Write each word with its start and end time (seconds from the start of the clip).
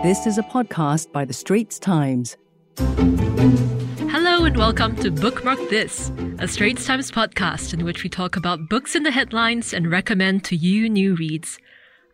This 0.00 0.28
is 0.28 0.38
a 0.38 0.44
podcast 0.44 1.10
by 1.10 1.24
The 1.24 1.32
Straits 1.32 1.76
Times. 1.76 2.36
Hello 2.78 4.44
and 4.44 4.56
welcome 4.56 4.94
to 4.94 5.10
Bookmark 5.10 5.58
This, 5.70 6.12
a 6.38 6.46
Straits 6.46 6.86
Times 6.86 7.10
podcast 7.10 7.74
in 7.74 7.84
which 7.84 8.04
we 8.04 8.08
talk 8.08 8.36
about 8.36 8.68
books 8.68 8.94
in 8.94 9.02
the 9.02 9.10
headlines 9.10 9.74
and 9.74 9.90
recommend 9.90 10.44
to 10.44 10.54
you 10.54 10.88
new 10.88 11.16
reads. 11.16 11.58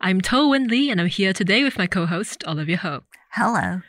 I'm 0.00 0.22
Toh 0.22 0.48
Wen 0.48 0.66
Li 0.66 0.90
and 0.90 0.98
I'm 0.98 1.08
here 1.08 1.34
today 1.34 1.62
with 1.62 1.76
my 1.76 1.86
co-host 1.86 2.42
Olivia 2.46 2.78
Ho. 2.78 3.02
Hello. 3.32 3.82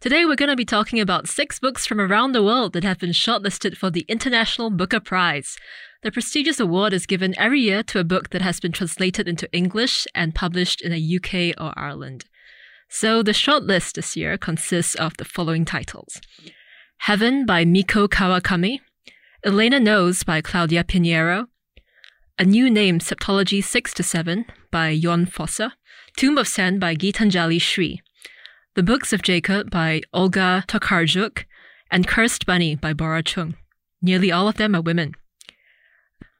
Today 0.00 0.24
we're 0.24 0.34
going 0.34 0.48
to 0.48 0.56
be 0.56 0.64
talking 0.64 0.98
about 0.98 1.28
six 1.28 1.58
books 1.58 1.84
from 1.84 2.00
around 2.00 2.32
the 2.32 2.42
world 2.42 2.72
that 2.72 2.84
have 2.84 2.98
been 2.98 3.10
shortlisted 3.10 3.76
for 3.76 3.90
the 3.90 4.06
International 4.08 4.70
Booker 4.70 4.98
Prize. 4.98 5.58
The 6.02 6.10
prestigious 6.10 6.58
award 6.58 6.94
is 6.94 7.04
given 7.04 7.38
every 7.38 7.60
year 7.60 7.82
to 7.82 8.00
a 8.00 8.04
book 8.04 8.30
that 8.30 8.40
has 8.40 8.60
been 8.60 8.72
translated 8.72 9.28
into 9.28 9.52
English 9.52 10.06
and 10.14 10.34
published 10.34 10.80
in 10.80 10.90
the 10.90 11.16
UK 11.16 11.54
or 11.62 11.74
Ireland. 11.78 12.24
So 12.94 13.22
the 13.22 13.32
shortlist 13.32 13.94
this 13.94 14.16
year 14.18 14.36
consists 14.36 14.94
of 14.96 15.16
the 15.16 15.24
following 15.24 15.64
titles. 15.64 16.20
Heaven 16.98 17.46
by 17.46 17.64
Mieko 17.64 18.06
Kawakami, 18.06 18.80
Elena 19.42 19.80
Knows 19.80 20.24
by 20.24 20.42
Claudia 20.42 20.84
Piñeiro, 20.84 21.46
A 22.38 22.44
New 22.44 22.68
Name 22.68 22.98
Septology 22.98 23.64
6 23.64 23.94
to 23.94 24.02
7 24.02 24.44
by 24.70 24.98
Jon 24.98 25.24
Fosse, 25.24 25.72
Tomb 26.18 26.36
of 26.36 26.46
Sand 26.46 26.80
by 26.80 26.94
Geetanjali 26.94 27.58
Shree, 27.58 28.02
The 28.74 28.82
Books 28.82 29.14
of 29.14 29.22
Jacob 29.22 29.70
by 29.70 30.02
Olga 30.12 30.62
Tokarczuk, 30.68 31.44
and 31.90 32.06
Cursed 32.06 32.44
Bunny 32.44 32.76
by 32.76 32.92
Bora 32.92 33.22
Chung. 33.22 33.56
Nearly 34.02 34.30
all 34.30 34.48
of 34.48 34.58
them 34.58 34.76
are 34.76 34.82
women. 34.82 35.14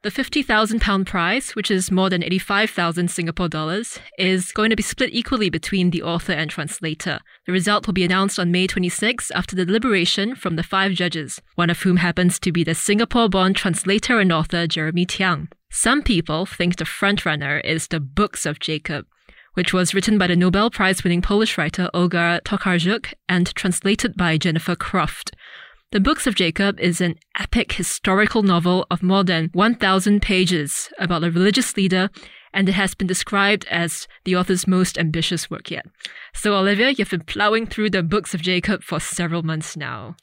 The 0.03 0.11
£50,000 0.11 1.07
prize, 1.07 1.53
which 1.53 1.71
is 1.71 1.93
more 1.93 2.11
than 2.11 2.25
85,000 2.25 3.09
Singapore 3.09 3.49
dollars, 3.49 4.01
is 4.19 4.51
going 4.51 4.71
to 4.71 4.77
be 4.77 4.83
split 4.83 5.11
equally 5.13 5.49
between 5.49 5.91
the 5.91 6.03
author 6.03 6.33
and 6.33 6.51
translator. 6.51 7.21
The 7.47 7.53
result 7.53 7.87
will 7.87 7.95
be 7.95 8.03
announced 8.03 8.37
on 8.37 8.51
May 8.51 8.67
26 8.67 9.31
after 9.31 9.55
the 9.55 9.65
deliberation 9.65 10.35
from 10.35 10.57
the 10.57 10.65
five 10.65 10.95
judges, 10.95 11.41
one 11.55 11.71
of 11.71 11.83
whom 11.83 11.99
happens 11.99 12.41
to 12.41 12.51
be 12.51 12.65
the 12.65 12.75
Singapore 12.75 13.29
born 13.29 13.55
translator 13.55 14.19
and 14.19 14.33
author 14.33 14.67
Jeremy 14.67 15.07
Tiang. 15.07 15.47
Some 15.71 16.03
people 16.03 16.47
think 16.47 16.77
the 16.77 16.85
frontrunner 16.85 17.65
is 17.65 17.87
The 17.87 18.01
Books 18.01 18.45
of 18.45 18.59
Jacob, 18.59 19.07
which 19.55 19.73
was 19.73 19.95
written 19.95 20.19
by 20.19 20.27
the 20.27 20.35
Nobel 20.35 20.69
Prize 20.69 21.05
winning 21.05 21.23
Polish 21.23 21.57
writer 21.57 21.89
Olga 21.95 22.41
Tokarczuk 22.45 23.15
and 23.29 23.55
translated 23.55 24.17
by 24.17 24.37
Jennifer 24.37 24.75
Croft. 24.75 25.31
The 25.93 26.01
Books 26.01 26.27
of 26.27 26.35
Jacob 26.35 26.81
is 26.81 27.03
an 27.03 27.19
epic 27.39 27.73
historical 27.73 28.43
novel 28.43 28.87
of 28.91 29.03
more 29.03 29.23
than 29.23 29.51
1,000 29.53 30.23
pages 30.23 30.91
about 30.99 31.23
a 31.23 31.31
religious 31.31 31.77
leader, 31.77 32.09
and 32.55 32.67
it 32.67 32.73
has 32.73 32.95
been 32.95 33.07
described 33.07 33.67
as 33.71 34.09
the 34.25 34.35
author's 34.35 34.67
most 34.67 34.97
ambitious 34.97 35.51
work 35.51 35.71
yet. 35.71 35.85
So, 36.33 36.55
Olivia, 36.55 36.93
you've 36.93 37.11
been 37.11 37.25
plowing 37.25 37.67
through 37.67 37.91
the 37.91 38.03
Books 38.03 38.33
of 38.33 38.41
Jacob 38.41 38.83
for 38.83 39.01
several 39.01 39.43
months 39.43 39.77
now. 39.77 40.17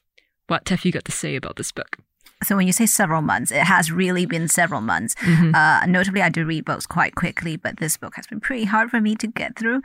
What 0.48 0.68
have 0.70 0.84
you 0.84 0.90
got 0.90 1.04
to 1.04 1.12
say 1.12 1.36
about 1.36 1.54
this 1.54 1.70
book? 1.70 1.98
So 2.42 2.56
when 2.56 2.66
you 2.66 2.72
say 2.72 2.86
several 2.86 3.20
months, 3.20 3.52
it 3.52 3.64
has 3.64 3.92
really 3.92 4.24
been 4.24 4.48
several 4.48 4.80
months. 4.80 5.14
Mm-hmm. 5.16 5.54
Uh, 5.54 5.84
notably, 5.86 6.22
I 6.22 6.30
do 6.30 6.46
read 6.46 6.64
books 6.64 6.86
quite 6.86 7.14
quickly, 7.14 7.56
but 7.56 7.76
this 7.76 7.98
book 7.98 8.16
has 8.16 8.26
been 8.26 8.40
pretty 8.40 8.64
hard 8.64 8.90
for 8.90 8.98
me 9.00 9.14
to 9.16 9.26
get 9.26 9.58
through. 9.58 9.82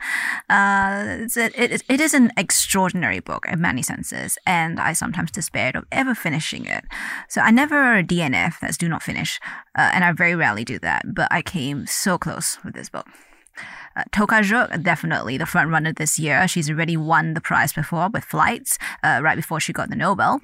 Uh, 0.48 1.04
it's 1.20 1.36
a, 1.36 1.46
it, 1.62 1.82
it 1.86 2.00
is 2.00 2.14
an 2.14 2.32
extraordinary 2.38 3.20
book 3.20 3.46
in 3.46 3.60
many 3.60 3.82
senses, 3.82 4.38
and 4.46 4.80
I 4.80 4.94
sometimes 4.94 5.30
despaired 5.30 5.76
of 5.76 5.84
ever 5.92 6.14
finishing 6.14 6.64
it. 6.64 6.84
So 7.28 7.42
I 7.42 7.50
never 7.50 8.02
DNF, 8.02 8.58
that's 8.60 8.78
do 8.78 8.88
not 8.88 9.02
finish, 9.02 9.38
uh, 9.76 9.90
and 9.92 10.02
I 10.02 10.12
very 10.12 10.34
rarely 10.34 10.64
do 10.64 10.78
that, 10.78 11.02
but 11.14 11.28
I 11.30 11.42
came 11.42 11.86
so 11.86 12.16
close 12.16 12.58
with 12.64 12.74
this 12.74 12.88
book. 12.88 13.06
Uh, 13.96 14.04
Tokarczuk, 14.12 14.82
definitely 14.82 15.38
the 15.38 15.46
front 15.46 15.70
runner 15.70 15.92
this 15.92 16.18
year. 16.18 16.46
She's 16.48 16.70
already 16.70 16.96
won 16.96 17.34
the 17.34 17.40
prize 17.40 17.72
before 17.72 18.08
with 18.12 18.24
Flights, 18.24 18.78
uh, 19.02 19.20
right 19.22 19.36
before 19.36 19.60
she 19.60 19.72
got 19.72 19.90
the 19.90 19.96
Nobel. 19.96 20.40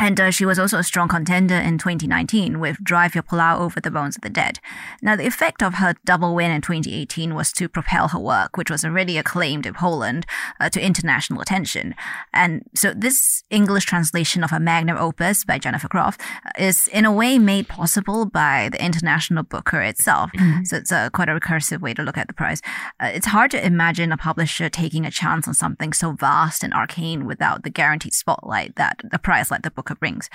And 0.00 0.18
uh, 0.18 0.30
she 0.30 0.46
was 0.46 0.58
also 0.58 0.78
a 0.78 0.82
strong 0.82 1.08
contender 1.08 1.56
in 1.56 1.76
2019 1.76 2.58
with 2.58 2.82
Drive 2.82 3.14
Your 3.14 3.22
Plow 3.22 3.58
Over 3.58 3.80
the 3.80 3.90
Bones 3.90 4.16
of 4.16 4.22
the 4.22 4.30
Dead. 4.30 4.58
Now, 5.02 5.14
the 5.14 5.26
effect 5.26 5.62
of 5.62 5.74
her 5.74 5.94
double 6.06 6.34
win 6.34 6.50
in 6.50 6.62
2018 6.62 7.34
was 7.34 7.52
to 7.52 7.68
propel 7.68 8.08
her 8.08 8.18
work, 8.18 8.56
which 8.56 8.70
was 8.70 8.82
already 8.82 9.18
acclaimed 9.18 9.66
in 9.66 9.74
Poland, 9.74 10.24
uh, 10.58 10.70
to 10.70 10.80
international 10.80 11.42
attention. 11.42 11.94
And 12.32 12.64
so 12.74 12.94
this 12.94 13.44
English 13.50 13.84
translation 13.84 14.42
of 14.42 14.50
her 14.50 14.58
magnum 14.58 14.96
opus 14.96 15.44
by 15.44 15.58
Jennifer 15.58 15.86
Croft 15.86 16.22
uh, 16.46 16.50
is 16.58 16.88
in 16.88 17.04
a 17.04 17.12
way 17.12 17.38
made 17.38 17.68
possible 17.68 18.24
by 18.24 18.70
the 18.72 18.82
International 18.82 19.42
Booker 19.42 19.82
itself. 19.82 20.30
Mm-hmm. 20.32 20.64
So 20.64 20.76
it's 20.76 20.92
a, 20.92 21.10
quite 21.12 21.28
a 21.28 21.38
recursive 21.38 21.82
way 21.82 21.92
to 21.92 22.02
look 22.02 22.16
at 22.16 22.26
the 22.26 22.32
prize. 22.32 22.62
Uh, 23.00 23.10
it's 23.12 23.26
hard 23.26 23.50
to 23.50 23.62
imagine 23.62 24.12
a 24.12 24.16
publisher 24.16 24.70
taking 24.70 25.04
a 25.04 25.10
chance 25.10 25.46
on 25.46 25.52
something 25.52 25.92
so 25.92 26.12
vast 26.12 26.64
and 26.64 26.72
arcane 26.72 27.26
without 27.26 27.64
the 27.64 27.70
guaranteed 27.70 28.14
spotlight 28.14 28.76
that 28.76 28.98
a 29.12 29.18
prize 29.18 29.50
like 29.50 29.60
the 29.60 29.70
Booker 29.70 29.89
brings. 29.98 30.28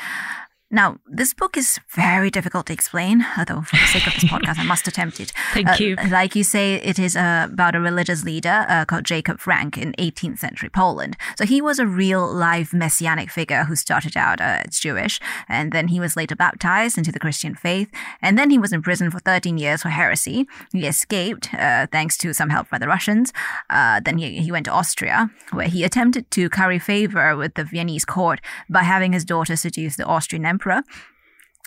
Now, 0.71 0.97
this 1.07 1.33
book 1.33 1.57
is 1.57 1.79
very 1.95 2.31
difficult 2.31 2.65
to 2.65 2.73
explain, 2.73 3.23
although 3.37 3.61
for 3.61 3.75
the 3.75 3.85
sake 3.85 4.07
of 4.07 4.13
this 4.15 4.23
podcast, 4.25 4.57
I 4.57 4.63
must 4.63 4.87
attempt 4.87 5.19
it. 5.19 5.31
Thank 5.53 5.69
Uh, 5.69 5.75
you. 5.79 5.95
Like 6.09 6.35
you 6.35 6.43
say, 6.43 6.75
it 6.75 6.97
is 6.97 7.15
uh, 7.15 7.47
about 7.51 7.75
a 7.75 7.79
religious 7.79 8.23
leader 8.25 8.65
uh, 8.67 8.83
called 8.83 9.05
Jacob 9.05 9.39
Frank 9.39 9.77
in 9.77 9.93
18th 9.99 10.39
century 10.39 10.69
Poland. 10.69 11.17
So 11.37 11.45
he 11.45 11.61
was 11.61 11.77
a 11.77 11.85
real 11.85 12.27
live 12.27 12.73
messianic 12.73 13.29
figure 13.29 13.65
who 13.65 13.75
started 13.75 14.17
out 14.17 14.41
uh, 14.41 14.63
as 14.67 14.79
Jewish, 14.79 15.19
and 15.47 15.71
then 15.71 15.87
he 15.89 15.99
was 15.99 16.17
later 16.17 16.35
baptized 16.35 16.97
into 16.97 17.11
the 17.11 17.19
Christian 17.19 17.53
faith, 17.53 17.89
and 18.21 18.37
then 18.37 18.49
he 18.49 18.57
was 18.57 18.73
in 18.73 18.81
prison 18.81 19.11
for 19.11 19.19
13 19.19 19.59
years 19.59 19.83
for 19.83 19.89
heresy. 19.89 20.47
He 20.73 20.87
escaped 20.87 21.53
uh, 21.53 21.85
thanks 21.91 22.17
to 22.17 22.33
some 22.33 22.49
help 22.49 22.71
by 22.71 22.79
the 22.79 22.87
Russians. 22.87 23.31
Uh, 23.69 23.99
then 24.03 24.17
he, 24.17 24.39
he 24.41 24.51
went 24.51 24.65
to 24.65 24.71
Austria, 24.71 25.29
where 25.51 25.67
he 25.67 25.83
attempted 25.83 26.29
to 26.31 26.49
curry 26.49 26.79
favor 26.79 27.37
with 27.37 27.53
the 27.53 27.63
Viennese 27.63 28.03
court 28.03 28.41
by 28.67 28.81
having 28.81 29.13
his 29.13 29.23
daughter 29.23 29.55
seduce 29.55 29.95
the 29.95 30.05
Austrian 30.05 30.43
emperor. 30.43 30.54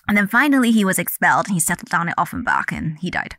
And 0.06 0.16
then 0.16 0.26
finally, 0.26 0.71
he 0.71 0.84
was 0.84 0.99
expelled. 0.99 1.47
And 1.47 1.54
he 1.54 1.60
settled 1.60 1.91
down 1.91 2.09
at 2.09 2.15
Offenbach 2.19 2.72
and 2.72 2.99
he 3.00 3.10
died. 3.10 3.37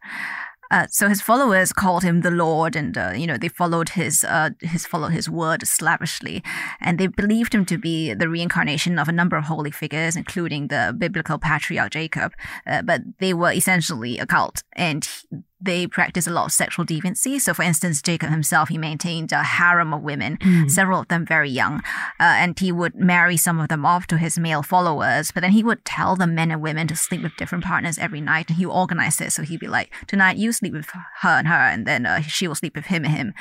Uh, 0.72 0.86
so 0.92 1.10
his 1.10 1.22
followers 1.22 1.74
called 1.74 2.04
him 2.04 2.22
the 2.22 2.30
Lord, 2.30 2.76
and 2.76 2.96
uh, 2.98 3.12
you 3.16 3.26
know 3.26 3.38
they 3.38 3.48
followed 3.48 3.90
his 3.90 4.24
uh, 4.24 4.52
his 4.60 4.86
followed 4.86 5.14
his 5.14 5.28
word 5.28 5.66
slavishly, 5.68 6.44
and 6.80 7.00
they 7.00 7.08
believed 7.08 7.56
him 7.56 7.66
to 7.66 7.78
be 7.78 8.14
the 8.14 8.30
reincarnation 8.30 9.00
of 9.00 9.08
a 9.10 9.12
number 9.12 9.36
of 9.36 9.46
holy 9.46 9.72
figures, 9.72 10.16
including 10.16 10.68
the 10.68 10.96
biblical 10.96 11.40
patriarch 11.40 11.92
Jacob. 11.94 12.34
Uh, 12.68 12.84
but 12.84 13.02
they 13.20 13.34
were 13.34 13.52
essentially 13.52 14.20
a 14.20 14.28
cult, 14.28 14.62
and 14.74 15.06
he- 15.06 15.40
they 15.62 15.88
practice 15.88 16.28
a 16.28 16.32
lot 16.32 16.46
of 16.46 16.52
sexual 16.52 16.86
deviancy. 16.86 17.40
So, 17.40 17.54
for 17.54 17.64
instance, 17.64 18.02
Jacob 18.02 18.30
himself 18.30 18.70
he 18.70 18.78
maintained 18.78 19.32
a 19.32 19.44
harem 19.44 19.94
of 19.94 20.02
women, 20.02 20.38
several 20.70 21.02
of 21.02 21.08
them 21.10 21.26
very 21.26 21.50
young, 21.50 21.78
uh, 22.20 22.36
and 22.40 22.58
he 22.58 22.72
would 22.72 22.96
marry 22.96 23.38
some 23.38 23.60
of 23.60 23.68
them 23.68 23.86
off 23.86 24.08
to 24.08 24.18
his 24.18 24.40
male 24.40 24.64
followers. 24.64 25.32
But 25.32 25.42
then 25.42 25.52
he 25.52 25.64
would 25.64 25.84
tell 25.84 26.16
the 26.16 26.28
men 26.28 26.52
and 26.52 26.62
women 26.62 26.88
to 26.88 26.96
sleep 26.96 27.24
with 27.24 27.36
different 27.38 27.64
partners 27.64 27.98
every 27.98 28.22
night, 28.22 28.50
and 28.50 28.58
he 28.58 28.66
would 28.66 28.74
organize 28.74 29.20
it. 29.20 29.32
So 29.32 29.44
he'd 29.44 29.60
be 29.60 29.68
like, 29.68 29.92
"Tonight 30.08 30.38
you 30.38 30.52
sleep 30.52 30.74
with 30.74 30.90
her 31.22 31.30
and 31.30 31.48
her, 31.48 31.54
and 31.54 31.86
then 31.86 32.06
uh, 32.06 32.22
she 32.22 32.48
will 32.48 32.56
sleep 32.56 32.76
with 32.76 32.86
him 32.86 33.06
and 33.06 33.14
him." 33.14 33.34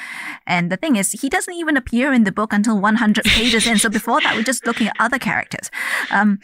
And 0.47 0.71
the 0.73 0.77
thing 0.77 0.97
is, 0.97 1.13
he 1.13 1.29
doesn't 1.29 1.55
even 1.55 1.77
appear 1.77 2.13
in 2.13 2.25
the 2.25 2.33
book 2.33 2.53
until 2.53 2.81
100 2.81 3.25
pages 3.25 3.67
in. 3.67 3.79
So 3.79 3.89
before 3.89 4.21
that, 4.23 4.35
we're 4.35 4.43
just 4.43 4.67
looking 4.67 4.89
at 4.89 4.97
other 4.99 5.19
characters. 5.19 5.71
Um, 6.11 6.41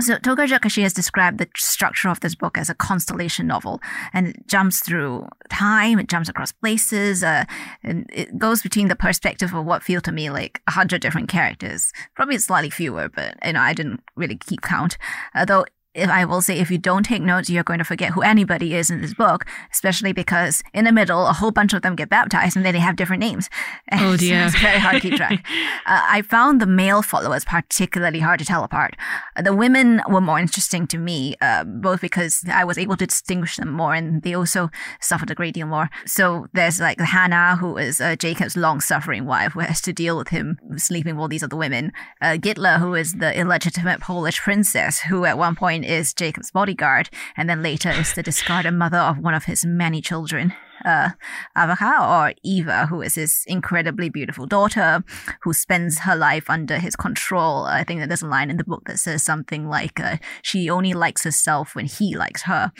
so 0.00 0.16
Tokarczuk, 0.16 0.70
she 0.70 0.82
has 0.82 0.92
described 0.92 1.38
the 1.38 1.48
structure 1.56 2.08
of 2.08 2.20
this 2.20 2.34
book 2.34 2.58
as 2.58 2.68
a 2.68 2.74
constellation 2.74 3.46
novel, 3.46 3.80
and 4.12 4.28
it 4.28 4.46
jumps 4.48 4.80
through 4.80 5.26
time, 5.50 5.98
it 5.98 6.08
jumps 6.08 6.28
across 6.28 6.52
places, 6.52 7.22
uh, 7.22 7.44
and 7.82 8.08
it 8.12 8.36
goes 8.38 8.62
between 8.62 8.88
the 8.88 8.96
perspective 8.96 9.54
of 9.54 9.64
what 9.64 9.82
feel 9.82 10.00
to 10.00 10.12
me 10.12 10.30
like 10.30 10.60
a 10.66 10.72
hundred 10.72 11.00
different 11.00 11.28
characters. 11.28 11.92
Probably 12.14 12.38
slightly 12.38 12.70
fewer, 12.70 13.08
but 13.08 13.36
you 13.44 13.52
know 13.52 13.60
I 13.60 13.72
didn't 13.72 14.00
really 14.16 14.36
keep 14.36 14.62
count. 14.62 14.98
Uh, 15.34 15.44
though 15.44 15.64
if 15.94 16.10
I 16.10 16.24
will 16.24 16.42
say 16.42 16.58
if 16.58 16.70
you 16.70 16.78
don't 16.78 17.04
take 17.04 17.22
notes, 17.22 17.48
you're 17.48 17.62
going 17.64 17.78
to 17.78 17.84
forget 17.84 18.12
who 18.12 18.22
anybody 18.22 18.74
is 18.74 18.90
in 18.90 19.00
this 19.00 19.14
book, 19.14 19.46
especially 19.72 20.12
because 20.12 20.62
in 20.72 20.84
the 20.84 20.92
middle, 20.92 21.26
a 21.26 21.32
whole 21.32 21.50
bunch 21.50 21.72
of 21.72 21.82
them 21.82 21.94
get 21.94 22.08
baptized 22.08 22.56
and 22.56 22.64
then 22.64 22.74
they 22.74 22.80
have 22.80 22.96
different 22.96 23.20
names. 23.20 23.48
And 23.88 24.00
Oh, 24.04 24.16
dear. 24.16 24.44
it's 24.44 24.58
very 24.58 24.78
hard 24.78 24.96
to 24.96 25.00
keep 25.00 25.14
track. 25.16 25.32
uh, 25.86 26.02
I 26.08 26.22
found 26.22 26.60
the 26.60 26.66
male 26.66 27.02
followers 27.02 27.44
particularly 27.44 28.20
hard 28.20 28.38
to 28.40 28.44
tell 28.44 28.64
apart. 28.64 28.96
The 29.42 29.54
women 29.54 30.02
were 30.08 30.20
more 30.20 30.38
interesting 30.38 30.86
to 30.88 30.98
me, 30.98 31.36
uh, 31.40 31.64
both 31.64 32.00
because 32.00 32.44
I 32.52 32.64
was 32.64 32.76
able 32.78 32.96
to 32.96 33.06
distinguish 33.06 33.56
them 33.56 33.70
more 33.70 33.94
and 33.94 34.22
they 34.22 34.34
also 34.34 34.70
suffered 35.00 35.30
a 35.30 35.34
great 35.34 35.54
deal 35.54 35.66
more. 35.66 35.90
So 36.06 36.48
there's 36.52 36.80
like 36.80 37.00
Hannah, 37.00 37.56
who 37.56 37.76
is 37.76 38.00
uh, 38.00 38.16
Jacob's 38.16 38.56
long 38.56 38.80
suffering 38.80 39.26
wife, 39.26 39.52
who 39.52 39.60
has 39.60 39.80
to 39.82 39.92
deal 39.92 40.16
with 40.16 40.28
him 40.28 40.58
sleeping 40.76 41.14
with 41.14 41.22
all 41.22 41.28
these 41.28 41.42
other 41.42 41.56
women. 41.56 41.92
Uh, 42.20 42.36
Gitla, 42.38 42.78
who 42.80 42.94
is 42.94 43.14
the 43.14 43.38
illegitimate 43.38 44.00
Polish 44.00 44.40
princess, 44.40 45.00
who 45.00 45.24
at 45.24 45.38
one 45.38 45.54
point 45.54 45.83
is 45.84 46.14
Jacob's 46.14 46.50
bodyguard, 46.50 47.10
and 47.36 47.48
then 47.48 47.62
later 47.62 47.90
is 47.90 48.14
the 48.14 48.22
discarded 48.22 48.74
mother 48.74 48.98
of 48.98 49.18
one 49.18 49.34
of 49.34 49.44
his 49.44 49.64
many 49.64 50.00
children. 50.00 50.52
Uh, 50.84 51.10
Avaha 51.56 51.96
or 52.00 52.34
Eva, 52.42 52.86
who 52.86 53.00
is 53.00 53.14
his 53.14 53.44
incredibly 53.46 54.08
beautiful 54.08 54.46
daughter, 54.46 55.04
who 55.42 55.52
spends 55.52 56.00
her 56.00 56.16
life 56.16 56.50
under 56.50 56.78
his 56.78 56.96
control. 56.96 57.64
I 57.64 57.84
think 57.84 58.00
that 58.00 58.08
there's 58.08 58.22
a 58.22 58.26
line 58.26 58.50
in 58.50 58.56
the 58.56 58.64
book 58.64 58.84
that 58.86 58.98
says 58.98 59.22
something 59.22 59.68
like, 59.68 60.00
uh, 60.00 60.16
"She 60.42 60.68
only 60.68 60.92
likes 60.92 61.24
herself 61.24 61.74
when 61.74 61.86
he 61.86 62.16
likes 62.16 62.42
her." 62.42 62.72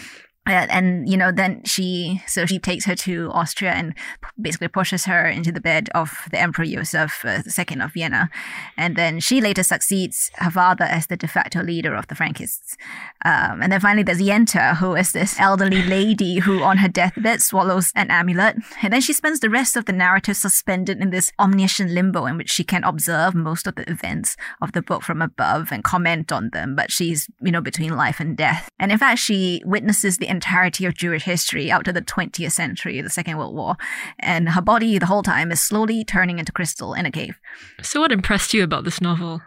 And, 0.46 1.08
you 1.08 1.16
know 1.16 1.32
then 1.32 1.62
she 1.64 2.22
so 2.26 2.46
she 2.46 2.58
takes 2.58 2.84
her 2.84 2.94
to 2.94 3.30
austria 3.32 3.72
and 3.72 3.94
basically 4.40 4.68
pushes 4.68 5.04
her 5.04 5.26
into 5.26 5.50
the 5.50 5.60
bed 5.60 5.88
of 5.94 6.28
the 6.30 6.38
emperor 6.38 6.64
joseph 6.64 7.24
uh, 7.24 7.42
ii 7.58 7.80
of 7.80 7.92
vienna. 7.92 8.30
And 8.76 8.96
then 8.96 9.20
she 9.20 9.40
later 9.40 9.62
succeeds 9.62 10.30
her 10.36 10.50
father 10.50 10.84
as 10.84 11.06
the 11.06 11.16
de 11.16 11.28
facto 11.28 11.62
leader 11.62 11.94
of 11.94 12.08
the 12.08 12.14
frankists. 12.14 12.76
Um, 13.24 13.62
and 13.62 13.72
then 13.72 13.80
finally 13.80 14.02
there's 14.02 14.20
yenta 14.20 14.76
who 14.76 14.94
is 14.94 15.12
this 15.12 15.38
elderly 15.38 15.82
lady 15.82 16.38
who 16.38 16.62
on 16.62 16.78
her 16.78 16.88
deathbed 16.88 17.42
swallows 17.42 17.92
an 17.94 18.10
amulet. 18.10 18.56
And 18.82 18.92
then 18.92 19.00
she 19.00 19.12
spends 19.12 19.40
the 19.40 19.50
rest 19.50 19.76
of 19.76 19.86
the 19.86 19.92
narrative 19.92 20.36
suspended 20.36 21.00
in 21.00 21.10
this 21.10 21.30
omniscient 21.38 21.90
limbo 21.90 22.26
in 22.26 22.36
which 22.36 22.50
she 22.50 22.64
can 22.64 22.84
observe 22.84 23.34
most 23.34 23.66
of 23.66 23.74
the 23.76 23.88
events 23.90 24.36
of 24.60 24.72
the 24.72 24.82
book 24.82 25.02
from 25.02 25.22
above 25.22 25.72
and 25.72 25.84
comment 25.84 26.32
on 26.32 26.50
them. 26.50 26.76
But 26.76 26.90
she's 26.90 27.28
you 27.40 27.52
know 27.52 27.60
between 27.60 27.96
life 27.96 28.20
and 28.20 28.36
death. 28.36 28.68
And 28.78 28.92
in 28.92 28.98
fact 28.98 29.18
she 29.20 29.62
witnesses 29.64 30.18
the 30.18 30.28
entirety 30.34 30.86
of 30.86 30.94
Jewish 30.94 31.24
history 31.24 31.70
out 31.70 31.84
to 31.84 31.92
the 31.92 32.02
20th 32.02 32.52
century, 32.52 33.00
the 33.00 33.10
Second 33.10 33.38
World 33.38 33.54
War. 33.54 33.76
And 34.18 34.50
her 34.50 34.62
body 34.62 34.98
the 34.98 35.06
whole 35.06 35.22
time 35.22 35.50
is 35.50 35.60
slowly 35.60 36.04
turning 36.04 36.38
into 36.38 36.52
crystal 36.52 36.94
in 36.94 37.06
a 37.06 37.10
cave. 37.10 37.38
So, 37.82 38.00
what 38.00 38.12
impressed 38.12 38.54
you 38.54 38.64
about 38.64 38.84
this 38.84 39.00
novel? 39.00 39.40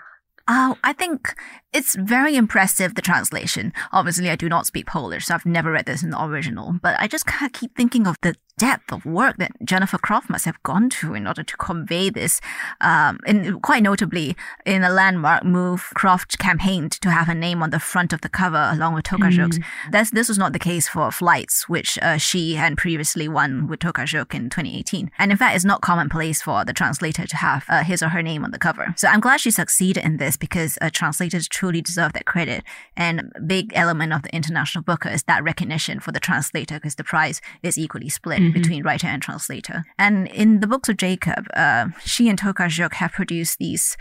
Uh, 0.48 0.76
I 0.84 0.94
think 0.94 1.36
it's 1.74 1.96
very 1.96 2.38
impressive, 2.38 2.96
the 2.96 3.02
translation. 3.02 3.74
Obviously, 3.92 4.30
I 4.30 4.38
do 4.38 4.48
not 4.48 4.66
speak 4.66 4.86
Polish, 4.86 5.26
so 5.26 5.36
I've 5.36 5.46
never 5.46 5.72
read 5.72 5.86
this 5.86 6.04
in 6.04 6.10
the 6.10 6.24
original, 6.24 6.76
but 6.82 6.96
I 7.00 7.08
just 7.08 7.26
of 7.46 7.60
keep 7.60 7.76
thinking 7.76 8.08
of 8.08 8.16
the 8.22 8.36
depth 8.58 8.92
of 8.92 9.06
work 9.06 9.38
that 9.38 9.52
Jennifer 9.64 9.98
Croft 9.98 10.30
must 10.30 10.46
have 10.46 10.62
gone 10.64 10.90
to 10.90 11.14
in 11.14 11.28
order 11.28 11.44
to 11.44 11.58
convey 11.58 12.10
this. 12.10 12.42
Um, 12.82 13.20
and 13.26 13.62
quite 13.62 13.84
notably, 13.84 14.36
in 14.66 14.84
a 14.84 14.90
landmark 14.90 15.46
move, 15.46 15.90
Croft 15.94 16.40
campaigned 16.40 16.92
to 16.94 17.12
have 17.12 17.28
her 17.28 17.36
name 17.36 17.62
on 17.62 17.70
the 17.70 17.80
front 17.80 18.14
of 18.14 18.22
the 18.22 18.30
cover 18.30 18.70
along 18.74 18.96
with 18.96 19.06
Tokarczuk's. 19.06 19.60
Mm. 19.60 20.12
this 20.12 20.28
was 20.28 20.38
not 20.38 20.54
the 20.54 20.60
case 20.60 20.88
for 20.88 21.12
Flights, 21.12 21.70
which 21.70 22.00
uh, 22.02 22.18
she 22.18 22.56
had 22.56 22.78
previously 22.78 23.28
won 23.28 23.68
with 23.68 23.80
Tokarczuk 23.80 24.34
in 24.34 24.50
2018. 24.50 25.12
And 25.20 25.32
in 25.32 25.38
fact, 25.38 25.56
it's 25.56 25.66
not 25.66 25.82
commonplace 25.82 26.42
for 26.42 26.66
the 26.66 26.74
translator 26.74 27.28
to 27.28 27.38
have 27.38 27.66
uh, 27.70 27.84
his 27.84 28.02
or 28.02 28.10
her 28.10 28.24
name 28.24 28.44
on 28.44 28.52
the 28.52 28.60
cover. 28.60 28.94
So 28.98 29.08
I'm 29.08 29.20
glad 29.20 29.40
she 29.40 29.52
succeeded 29.52 30.04
in 30.04 30.18
this 30.18 30.36
because 30.36 30.78
uh, 30.82 30.90
translators 30.92 31.48
truly 31.48 31.82
deserve 31.82 32.14
that 32.14 32.26
credit. 32.26 32.64
And 32.96 33.32
a 33.36 33.42
big 33.42 33.72
element 33.76 34.14
of 34.14 34.24
the 34.24 34.36
International 34.36 34.84
Booker 34.84 35.10
is 35.10 35.24
that 35.24 35.44
recognition 35.44 36.00
for 36.00 36.12
the 36.12 36.20
translator 36.20 36.76
because 36.76 36.96
the 36.96 37.04
prize 37.04 37.40
is 37.62 37.78
equally 37.78 38.10
split 38.10 38.47
mm-hmm. 38.48 38.62
between 38.62 38.84
writer 38.84 39.08
and 39.08 39.22
translator. 39.22 39.84
And 39.98 40.28
in 40.28 40.60
the 40.60 40.68
books 40.68 40.90
of 40.90 40.98
Jacob, 40.98 41.48
uh, 41.54 41.88
she 42.04 42.30
and 42.30 42.40
Tokarczuk 42.40 42.94
have 42.94 43.12
produced 43.12 43.60
these 43.60 43.98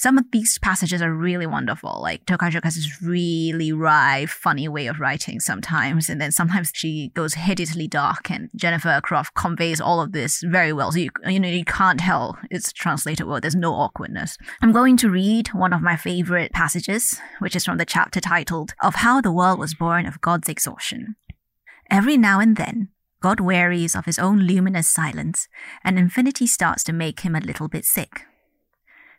some 0.00 0.16
of 0.16 0.24
these 0.32 0.58
passages 0.58 1.02
are 1.02 1.12
really 1.12 1.46
wonderful. 1.46 2.00
Like 2.00 2.24
Tokarczuk 2.24 2.64
has 2.64 2.76
this 2.76 3.02
really 3.02 3.70
wry, 3.70 4.24
funny 4.24 4.66
way 4.66 4.86
of 4.86 4.98
writing 4.98 5.40
sometimes, 5.40 6.08
and 6.08 6.18
then 6.18 6.32
sometimes 6.32 6.72
she 6.74 7.10
goes 7.14 7.34
hideously 7.34 7.86
dark. 7.86 8.30
And 8.30 8.48
Jennifer 8.56 8.98
Croft 9.02 9.34
conveys 9.34 9.78
all 9.78 10.00
of 10.00 10.12
this 10.12 10.42
very 10.42 10.72
well. 10.72 10.90
So 10.90 11.00
you 11.00 11.10
you 11.26 11.38
know 11.38 11.48
you 11.48 11.66
can't 11.66 12.00
tell 12.00 12.38
it's 12.50 12.72
translated 12.72 13.26
well. 13.26 13.40
There's 13.40 13.54
no 13.54 13.74
awkwardness. 13.74 14.38
I'm 14.62 14.72
going 14.72 14.96
to 14.98 15.10
read 15.10 15.48
one 15.48 15.74
of 15.74 15.82
my 15.82 15.96
favorite 15.96 16.52
passages, 16.52 17.20
which 17.40 17.54
is 17.54 17.66
from 17.66 17.76
the 17.76 17.84
chapter 17.84 18.20
titled 18.20 18.72
"Of 18.80 18.94
How 18.94 19.20
the 19.20 19.30
World 19.30 19.58
Was 19.58 19.74
Born 19.74 20.06
of 20.06 20.22
God's 20.22 20.48
Exhaustion." 20.48 21.16
Every 21.90 22.16
now 22.16 22.40
and 22.40 22.56
then, 22.56 22.88
God 23.20 23.40
wearies 23.40 23.94
of 23.94 24.06
his 24.06 24.18
own 24.18 24.40
luminous 24.40 24.88
silence, 24.88 25.46
and 25.84 25.98
infinity 25.98 26.46
starts 26.46 26.82
to 26.84 26.92
make 26.92 27.20
him 27.20 27.34
a 27.34 27.40
little 27.40 27.68
bit 27.68 27.84
sick. 27.84 28.22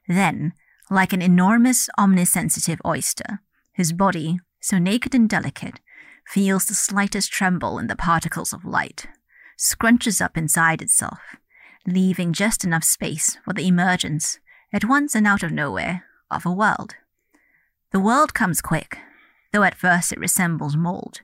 Then, 0.07 0.53
like 0.89 1.13
an 1.13 1.21
enormous 1.21 1.87
omnisensitive 1.99 2.79
oyster, 2.85 3.41
his 3.73 3.93
body, 3.93 4.39
so 4.59 4.79
naked 4.79 5.13
and 5.13 5.29
delicate, 5.29 5.79
feels 6.27 6.65
the 6.65 6.73
slightest 6.73 7.31
tremble 7.31 7.77
in 7.77 7.87
the 7.87 7.95
particles 7.95 8.53
of 8.53 8.65
light, 8.65 9.07
scrunches 9.57 10.19
up 10.19 10.35
inside 10.35 10.81
itself, 10.81 11.19
leaving 11.85 12.33
just 12.33 12.63
enough 12.63 12.83
space 12.83 13.37
for 13.45 13.53
the 13.53 13.67
emergence, 13.67 14.39
at 14.73 14.85
once 14.85 15.13
and 15.13 15.27
out 15.27 15.43
of 15.43 15.51
nowhere, 15.51 16.05
of 16.29 16.45
a 16.45 16.51
world. 16.51 16.95
The 17.91 17.99
world 17.99 18.33
comes 18.33 18.61
quick, 18.61 18.97
though 19.51 19.63
at 19.63 19.75
first 19.75 20.11
it 20.11 20.19
resembles 20.19 20.75
mold, 20.75 21.21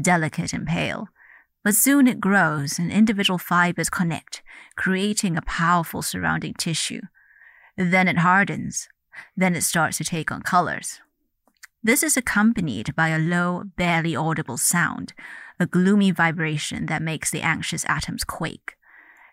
delicate 0.00 0.52
and 0.52 0.66
pale, 0.66 1.08
but 1.64 1.74
soon 1.74 2.06
it 2.06 2.20
grows 2.20 2.78
and 2.78 2.90
individual 2.90 3.38
fibers 3.38 3.90
connect, 3.90 4.42
creating 4.76 5.36
a 5.36 5.42
powerful 5.42 6.02
surrounding 6.02 6.54
tissue. 6.54 7.02
Then 7.76 8.08
it 8.08 8.18
hardens. 8.18 8.88
Then 9.36 9.54
it 9.54 9.62
starts 9.62 9.98
to 9.98 10.04
take 10.04 10.30
on 10.30 10.42
colors. 10.42 11.00
This 11.82 12.02
is 12.02 12.16
accompanied 12.16 12.94
by 12.96 13.08
a 13.08 13.18
low, 13.18 13.64
barely 13.76 14.16
audible 14.16 14.56
sound, 14.56 15.12
a 15.60 15.66
gloomy 15.66 16.10
vibration 16.10 16.86
that 16.86 17.02
makes 17.02 17.30
the 17.30 17.42
anxious 17.42 17.84
atoms 17.86 18.24
quake. 18.24 18.74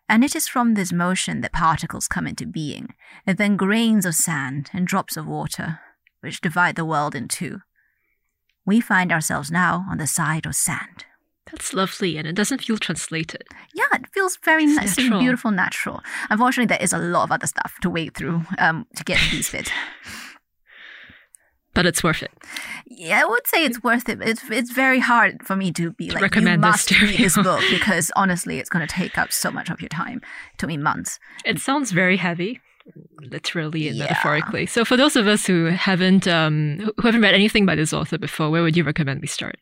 And 0.07 0.23
it 0.23 0.35
is 0.35 0.47
from 0.47 0.75
this 0.75 0.93
motion 0.93 1.41
that 1.41 1.53
particles 1.53 2.07
come 2.07 2.27
into 2.27 2.45
being, 2.45 2.93
and 3.25 3.37
then 3.37 3.57
grains 3.57 4.05
of 4.05 4.13
sand 4.13 4.69
and 4.73 4.85
drops 4.85 5.17
of 5.17 5.25
water, 5.25 5.79
which 6.21 6.41
divide 6.41 6.75
the 6.75 6.85
world 6.85 7.15
in 7.15 7.27
two. 7.27 7.61
We 8.65 8.79
find 8.79 9.11
ourselves 9.11 9.49
now 9.49 9.85
on 9.89 9.97
the 9.97 10.07
side 10.07 10.45
of 10.45 10.55
sand. 10.55 11.05
That's 11.51 11.73
lovely, 11.73 12.17
and 12.17 12.27
it 12.27 12.33
doesn't 12.33 12.63
feel 12.63 12.77
translated. 12.77 13.43
Yeah, 13.73 13.85
it 13.93 14.07
feels 14.11 14.37
very 14.43 14.63
it's 14.63 14.75
nice 14.75 14.97
natural. 14.97 15.19
and 15.19 15.23
beautiful, 15.23 15.51
natural. 15.51 16.01
Unfortunately, 16.29 16.67
there 16.67 16.83
is 16.83 16.91
a 16.91 16.97
lot 16.97 17.23
of 17.23 17.31
other 17.31 17.47
stuff 17.47 17.75
to 17.81 17.89
wade 17.89 18.15
through 18.15 18.43
um, 18.57 18.87
to 18.95 19.03
get 19.03 19.19
these 19.31 19.51
bits. 19.51 19.69
But 21.75 21.85
it's 21.85 22.01
worth 22.03 22.23
it. 22.23 22.31
Yeah, 22.87 23.21
I 23.21 23.25
would 23.25 23.45
say 23.45 23.65
it's 23.65 23.83
worth 23.83 24.07
it. 24.09 24.21
It's 24.21 24.49
it's 24.49 24.71
very 24.71 24.99
hard 24.99 25.43
for 25.43 25.55
me 25.55 25.71
to 25.73 25.91
be 25.91 26.07
to 26.07 26.13
like 26.13 26.23
recommend 26.23 26.63
you 26.63 26.69
must 26.69 26.89
this 26.89 27.01
read 27.01 27.19
this 27.19 27.35
book 27.35 27.61
because 27.69 28.11
honestly, 28.15 28.59
it's 28.59 28.69
going 28.69 28.87
to 28.87 28.91
take 28.91 29.17
up 29.17 29.31
so 29.31 29.51
much 29.51 29.69
of 29.69 29.81
your 29.81 29.89
time. 29.89 30.21
It 30.53 30.57
took 30.57 30.69
me 30.69 30.77
months. 30.77 31.19
It 31.43 31.59
sounds 31.59 31.91
very 31.91 32.17
heavy 32.17 32.61
literally 33.19 33.87
and 33.87 33.97
yeah. 33.97 34.05
metaphorically. 34.05 34.65
So 34.65 34.85
for 34.85 34.95
those 34.95 35.15
of 35.15 35.27
us 35.27 35.45
who 35.45 35.65
haven't 35.65 36.27
um, 36.27 36.91
who 36.97 37.07
haven't 37.07 37.21
read 37.21 37.33
anything 37.33 37.65
by 37.65 37.75
this 37.75 37.93
author 37.93 38.17
before, 38.17 38.49
where 38.49 38.63
would 38.63 38.77
you 38.77 38.83
recommend 38.83 39.21
we 39.21 39.27
start? 39.27 39.57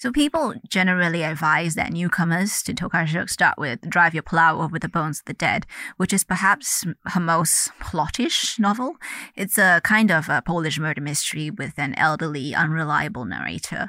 So 0.00 0.12
people 0.12 0.54
generally 0.68 1.24
advise 1.24 1.74
that 1.74 1.92
newcomers 1.92 2.62
to 2.62 2.72
Tokarczuk 2.72 3.28
start 3.28 3.58
with 3.58 3.80
Drive 3.90 4.14
Your 4.14 4.22
Plow 4.22 4.60
Over 4.60 4.78
the 4.78 4.88
Bones 4.88 5.18
of 5.18 5.24
the 5.24 5.34
Dead, 5.34 5.66
which 5.96 6.12
is 6.12 6.22
perhaps 6.22 6.84
her 7.06 7.18
most 7.18 7.72
plottish 7.80 8.60
novel. 8.60 8.94
It's 9.34 9.58
a 9.58 9.80
kind 9.82 10.12
of 10.12 10.28
a 10.28 10.40
Polish 10.40 10.78
murder 10.78 11.00
mystery 11.00 11.50
with 11.50 11.76
an 11.78 11.94
elderly, 11.96 12.54
unreliable 12.54 13.24
narrator. 13.24 13.88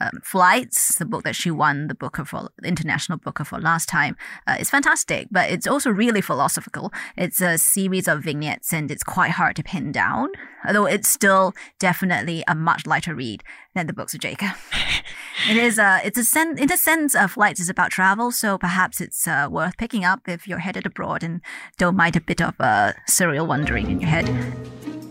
Um, 0.00 0.20
Flights, 0.24 0.96
the 0.96 1.04
book 1.04 1.24
that 1.24 1.36
she 1.36 1.50
won 1.50 1.88
the 1.88 1.94
Booker 1.94 2.24
for 2.24 2.48
International 2.64 3.18
Booker 3.18 3.44
for 3.44 3.60
last 3.60 3.86
time, 3.86 4.16
uh, 4.46 4.56
is 4.58 4.70
fantastic, 4.70 5.28
but 5.30 5.50
it's 5.50 5.66
also 5.66 5.90
really 5.90 6.22
philosophical. 6.22 6.90
It's 7.18 7.42
a 7.42 7.58
series 7.58 8.08
of 8.08 8.22
vignettes 8.22 8.72
and 8.72 8.90
it's 8.90 9.04
quite 9.04 9.32
hard 9.32 9.56
to 9.56 9.62
pin 9.62 9.92
down, 9.92 10.30
although 10.66 10.86
it's 10.86 11.10
still 11.10 11.52
definitely 11.78 12.44
a 12.48 12.54
much 12.54 12.86
lighter 12.86 13.14
read 13.14 13.44
than 13.74 13.86
the 13.86 13.92
books 13.92 14.14
of 14.14 14.20
Jacob. 14.20 14.52
it 15.50 15.56
is 15.56 15.78
a, 15.78 16.00
it's 16.04 16.16
a 16.16 16.24
sen- 16.24 16.58
in 16.58 16.70
a 16.70 16.76
sense, 16.76 17.14
uh, 17.16 17.26
flights 17.26 17.58
is 17.60 17.68
about 17.68 17.90
travel, 17.90 18.30
so 18.30 18.56
perhaps 18.56 19.00
it's 19.00 19.26
uh, 19.26 19.48
worth 19.50 19.76
picking 19.76 20.04
up 20.04 20.28
if 20.28 20.46
you're 20.46 20.60
headed 20.60 20.86
abroad 20.86 21.24
and 21.24 21.40
don't 21.76 21.96
mind 21.96 22.14
a 22.14 22.20
bit 22.20 22.40
of 22.40 22.54
uh, 22.60 22.92
surreal 23.08 23.48
wandering 23.48 23.90
in 23.90 24.00
your 24.00 24.08
head. 24.08 24.28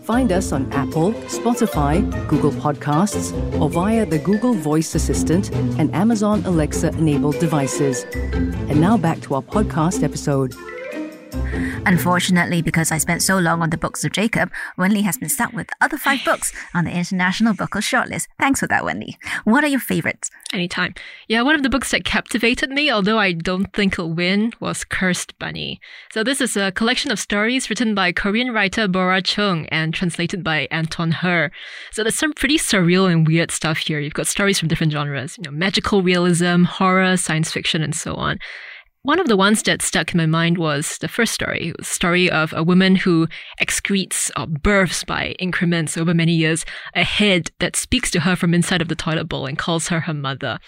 Find 0.04 0.32
us 0.32 0.50
on 0.50 0.72
Apple, 0.72 1.12
Spotify, 1.28 2.00
Google 2.26 2.52
Podcasts, 2.52 3.32
or 3.60 3.68
via 3.68 4.06
the 4.06 4.18
Google 4.18 4.54
Voice 4.54 4.94
Assistant 4.94 5.50
and 5.78 5.94
Amazon 5.94 6.44
Alexa 6.46 6.88
enabled 6.88 7.38
devices. 7.38 8.04
And 8.14 8.80
now 8.80 8.96
back 8.96 9.20
to 9.20 9.34
our 9.34 9.42
podcast 9.42 10.02
episode. 10.02 10.54
Unfortunately, 11.86 12.62
because 12.62 12.92
I 12.92 12.98
spent 12.98 13.22
so 13.22 13.38
long 13.38 13.62
on 13.62 13.70
the 13.70 13.78
books 13.78 14.04
of 14.04 14.12
Jacob, 14.12 14.50
Wenli 14.78 15.02
has 15.02 15.16
been 15.16 15.28
stuck 15.28 15.52
with 15.52 15.66
the 15.68 15.76
other 15.80 15.96
five 15.96 16.24
books 16.24 16.52
on 16.74 16.84
the 16.84 16.90
International 16.90 17.54
Booker 17.54 17.80
shortlist. 17.80 18.28
Thanks 18.38 18.60
for 18.60 18.66
that, 18.68 18.82
Wenli. 18.82 19.14
What 19.44 19.64
are 19.64 19.68
your 19.68 19.80
favorites? 19.80 20.30
Anytime. 20.52 20.94
Yeah, 21.26 21.42
one 21.42 21.54
of 21.54 21.62
the 21.62 21.70
books 21.70 21.90
that 21.90 22.04
captivated 22.04 22.70
me, 22.70 22.90
although 22.90 23.18
I 23.18 23.32
don't 23.32 23.72
think 23.72 23.94
it'll 23.94 24.12
win, 24.12 24.52
was 24.60 24.84
Cursed 24.84 25.38
Bunny. 25.38 25.80
So 26.12 26.22
this 26.22 26.40
is 26.40 26.56
a 26.56 26.72
collection 26.72 27.10
of 27.10 27.18
stories 27.18 27.70
written 27.70 27.94
by 27.94 28.12
Korean 28.12 28.52
writer 28.52 28.86
Bora 28.86 29.22
Chung 29.22 29.66
and 29.66 29.94
translated 29.94 30.44
by 30.44 30.68
Anton 30.70 31.12
Hur. 31.12 31.50
So 31.92 32.02
there's 32.02 32.14
some 32.14 32.32
pretty 32.32 32.58
surreal 32.58 33.10
and 33.10 33.26
weird 33.26 33.50
stuff 33.50 33.78
here. 33.78 34.00
You've 34.00 34.14
got 34.14 34.26
stories 34.26 34.58
from 34.58 34.68
different 34.68 34.92
genres, 34.92 35.38
you 35.38 35.44
know, 35.44 35.50
magical 35.50 36.02
realism, 36.02 36.64
horror, 36.64 37.16
science 37.16 37.50
fiction, 37.50 37.82
and 37.82 37.94
so 37.94 38.14
on. 38.14 38.38
One 39.02 39.18
of 39.18 39.28
the 39.28 39.36
ones 39.36 39.62
that 39.62 39.80
stuck 39.80 40.12
in 40.12 40.18
my 40.18 40.26
mind 40.26 40.58
was 40.58 40.98
the 40.98 41.08
first 41.08 41.32
story, 41.32 41.72
the 41.78 41.84
story 41.84 42.30
of 42.30 42.52
a 42.52 42.62
woman 42.62 42.96
who 42.96 43.28
excretes 43.58 44.30
or 44.36 44.46
births 44.46 45.04
by 45.04 45.28
increments 45.38 45.96
over 45.96 46.12
many 46.12 46.34
years 46.34 46.66
a 46.94 47.02
head 47.02 47.50
that 47.60 47.76
speaks 47.76 48.10
to 48.10 48.20
her 48.20 48.36
from 48.36 48.52
inside 48.52 48.82
of 48.82 48.88
the 48.88 48.94
toilet 48.94 49.24
bowl 49.24 49.46
and 49.46 49.56
calls 49.56 49.88
her 49.88 50.00
her 50.00 50.12
mother. 50.12 50.58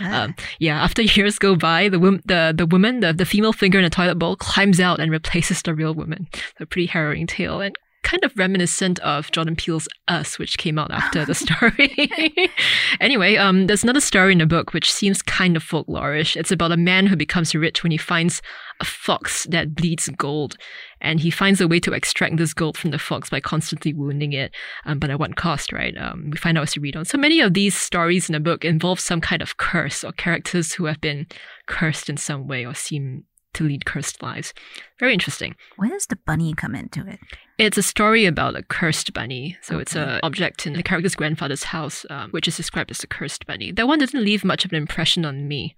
Ah. 0.00 0.24
Um, 0.24 0.34
yeah, 0.58 0.82
after 0.82 1.00
years 1.16 1.38
go 1.38 1.56
by, 1.56 1.88
the, 1.88 1.98
the, 2.26 2.52
the 2.54 2.66
woman, 2.66 3.00
the, 3.00 3.14
the 3.14 3.24
female 3.24 3.54
finger 3.54 3.78
in 3.78 3.84
the 3.84 3.90
toilet 3.90 4.18
bowl 4.18 4.36
climbs 4.36 4.80
out 4.80 5.00
and 5.00 5.10
replaces 5.10 5.62
the 5.62 5.74
real 5.74 5.94
woman. 5.94 6.28
A 6.60 6.66
pretty 6.66 6.86
harrowing 6.86 7.26
tale. 7.26 7.62
And 7.62 7.74
kind 8.08 8.24
of 8.24 8.32
reminiscent 8.38 8.98
of 9.00 9.30
Jordan 9.32 9.54
Peele's 9.54 9.86
Us, 10.08 10.38
which 10.38 10.56
came 10.56 10.78
out 10.78 10.90
after 10.90 11.26
the 11.26 11.34
story. 11.44 12.50
anyway, 13.00 13.36
um, 13.36 13.66
there's 13.66 13.84
another 13.84 14.00
story 14.00 14.32
in 14.32 14.38
the 14.38 14.46
book 14.46 14.72
which 14.72 14.90
seems 14.90 15.20
kind 15.20 15.56
of 15.56 15.62
folklorish. 15.62 16.34
It's 16.34 16.50
about 16.50 16.72
a 16.72 16.78
man 16.78 17.06
who 17.06 17.16
becomes 17.16 17.54
rich 17.54 17.82
when 17.82 17.92
he 17.92 17.98
finds 17.98 18.40
a 18.80 18.86
fox 18.86 19.46
that 19.50 19.74
bleeds 19.74 20.08
gold. 20.16 20.56
And 21.02 21.20
he 21.20 21.30
finds 21.30 21.60
a 21.60 21.68
way 21.68 21.80
to 21.80 21.92
extract 21.92 22.38
this 22.38 22.54
gold 22.54 22.78
from 22.78 22.92
the 22.92 22.98
fox 22.98 23.28
by 23.28 23.40
constantly 23.40 23.92
wounding 23.92 24.32
it, 24.32 24.52
um, 24.86 24.98
but 24.98 25.10
at 25.10 25.20
what 25.20 25.36
cost, 25.36 25.70
right? 25.70 25.94
Um, 25.98 26.30
we 26.30 26.38
find 26.38 26.56
out 26.56 26.62
as 26.62 26.76
we 26.76 26.82
read 26.82 26.96
on. 26.96 27.04
So 27.04 27.18
many 27.18 27.40
of 27.40 27.52
these 27.52 27.76
stories 27.76 28.28
in 28.28 28.32
the 28.32 28.40
book 28.40 28.64
involve 28.64 29.00
some 29.00 29.20
kind 29.20 29.42
of 29.42 29.58
curse 29.58 30.02
or 30.02 30.12
characters 30.12 30.72
who 30.72 30.86
have 30.86 31.00
been 31.02 31.26
cursed 31.66 32.08
in 32.08 32.16
some 32.16 32.48
way 32.48 32.64
or 32.64 32.74
seem 32.74 33.24
to 33.58 33.64
lead 33.64 33.84
cursed 33.84 34.22
lives. 34.22 34.54
Very 34.98 35.12
interesting. 35.12 35.54
Where 35.76 35.90
does 35.90 36.06
the 36.06 36.16
bunny 36.16 36.54
come 36.54 36.74
into 36.74 37.06
it? 37.06 37.18
It's 37.58 37.76
a 37.76 37.82
story 37.82 38.24
about 38.24 38.56
a 38.56 38.62
cursed 38.62 39.12
bunny. 39.12 39.56
So 39.62 39.74
okay. 39.74 39.82
it's 39.82 39.96
an 39.96 40.20
object 40.22 40.66
in 40.66 40.74
the 40.74 40.82
character's 40.82 41.16
grandfather's 41.16 41.64
house, 41.64 42.06
um, 42.08 42.30
which 42.30 42.46
is 42.46 42.56
described 42.56 42.90
as 42.90 43.02
a 43.02 43.08
cursed 43.08 43.46
bunny. 43.46 43.72
That 43.72 43.88
one 43.88 43.98
doesn't 43.98 44.24
leave 44.24 44.44
much 44.44 44.64
of 44.64 44.72
an 44.72 44.78
impression 44.78 45.24
on 45.24 45.48
me 45.48 45.74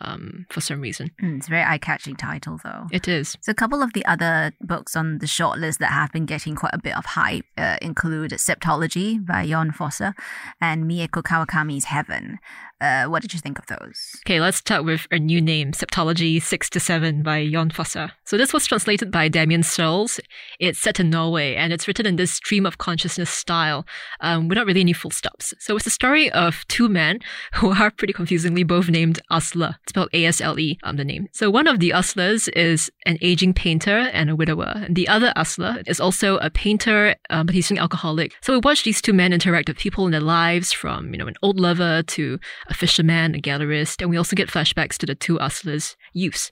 um, 0.00 0.46
for 0.50 0.60
some 0.60 0.80
reason. 0.80 1.10
Mm, 1.22 1.38
it's 1.38 1.48
a 1.48 1.50
very 1.50 1.64
eye 1.64 1.78
catching 1.78 2.16
title, 2.16 2.58
though. 2.62 2.86
It 2.92 3.08
is. 3.08 3.36
So, 3.40 3.50
a 3.50 3.54
couple 3.54 3.82
of 3.82 3.92
the 3.92 4.04
other 4.06 4.52
books 4.60 4.96
on 4.96 5.18
the 5.18 5.26
shortlist 5.26 5.78
that 5.78 5.92
have 5.92 6.12
been 6.12 6.26
getting 6.26 6.54
quite 6.54 6.74
a 6.74 6.78
bit 6.78 6.96
of 6.96 7.04
hype 7.04 7.44
uh, 7.56 7.76
include 7.82 8.32
Septology 8.32 9.24
by 9.24 9.46
Jon 9.46 9.72
Fosse 9.72 10.12
and 10.60 10.84
Mieko 10.84 11.22
Kawakami's 11.22 11.84
Heaven. 11.84 12.38
Uh, 12.80 13.06
what 13.06 13.22
did 13.22 13.34
you 13.34 13.40
think 13.40 13.58
of 13.58 13.66
those? 13.66 14.16
Okay, 14.24 14.40
let's 14.40 14.58
start 14.58 14.84
with 14.84 15.06
a 15.10 15.18
new 15.18 15.40
name, 15.40 15.72
Septology 15.72 16.40
6 16.40 16.70
to 16.70 16.80
7 16.80 17.22
by 17.22 17.48
Jon 17.48 17.70
Fosse. 17.70 18.10
So 18.24 18.36
this 18.36 18.52
was 18.52 18.66
translated 18.66 19.10
by 19.10 19.28
Damion 19.28 19.64
Searls. 19.64 20.20
It's 20.60 20.78
set 20.78 21.00
in 21.00 21.10
Norway 21.10 21.56
and 21.56 21.72
it's 21.72 21.88
written 21.88 22.06
in 22.06 22.16
this 22.16 22.32
stream 22.32 22.66
of 22.66 22.78
consciousness 22.78 23.30
style 23.30 23.84
um, 24.20 24.46
without 24.46 24.66
really 24.66 24.80
any 24.80 24.92
full 24.92 25.10
stops. 25.10 25.52
So 25.58 25.76
it's 25.76 25.86
a 25.86 25.90
story 25.90 26.30
of 26.30 26.66
two 26.68 26.88
men 26.88 27.18
who 27.54 27.70
are 27.72 27.90
pretty 27.90 28.12
confusingly 28.12 28.62
both 28.62 28.88
named 28.88 29.20
Asle, 29.30 29.74
spelled 29.88 30.10
A-S-L-E, 30.12 30.78
um, 30.84 30.96
the 30.96 31.04
name. 31.04 31.28
So 31.32 31.50
one 31.50 31.66
of 31.66 31.80
the 31.80 31.92
Asles 31.92 32.46
is 32.48 32.90
an 33.06 33.18
aging 33.20 33.54
painter 33.54 34.08
and 34.12 34.30
a 34.30 34.36
widower. 34.36 34.72
And 34.76 34.94
the 34.94 35.08
other 35.08 35.32
Asle 35.36 35.82
is 35.88 35.98
also 35.98 36.36
a 36.38 36.50
painter, 36.50 37.16
um, 37.30 37.46
but 37.46 37.56
he's 37.56 37.72
an 37.72 37.78
alcoholic. 37.78 38.34
So 38.40 38.52
we 38.52 38.60
watch 38.60 38.84
these 38.84 39.02
two 39.02 39.12
men 39.12 39.32
interact 39.32 39.68
with 39.68 39.78
people 39.78 40.06
in 40.06 40.12
their 40.12 40.20
lives 40.20 40.70
from, 40.70 41.12
you 41.12 41.18
know, 41.18 41.26
an 41.26 41.34
old 41.42 41.58
lover 41.58 42.04
to 42.04 42.38
a 42.68 42.74
fisherman, 42.74 43.34
a 43.34 43.38
gallerist, 43.38 44.00
and 44.00 44.10
we 44.10 44.16
also 44.16 44.36
get 44.36 44.48
flashbacks 44.48 44.96
to 44.98 45.06
the 45.06 45.14
two 45.14 45.40
Asles' 45.40 45.96
youths. 46.12 46.50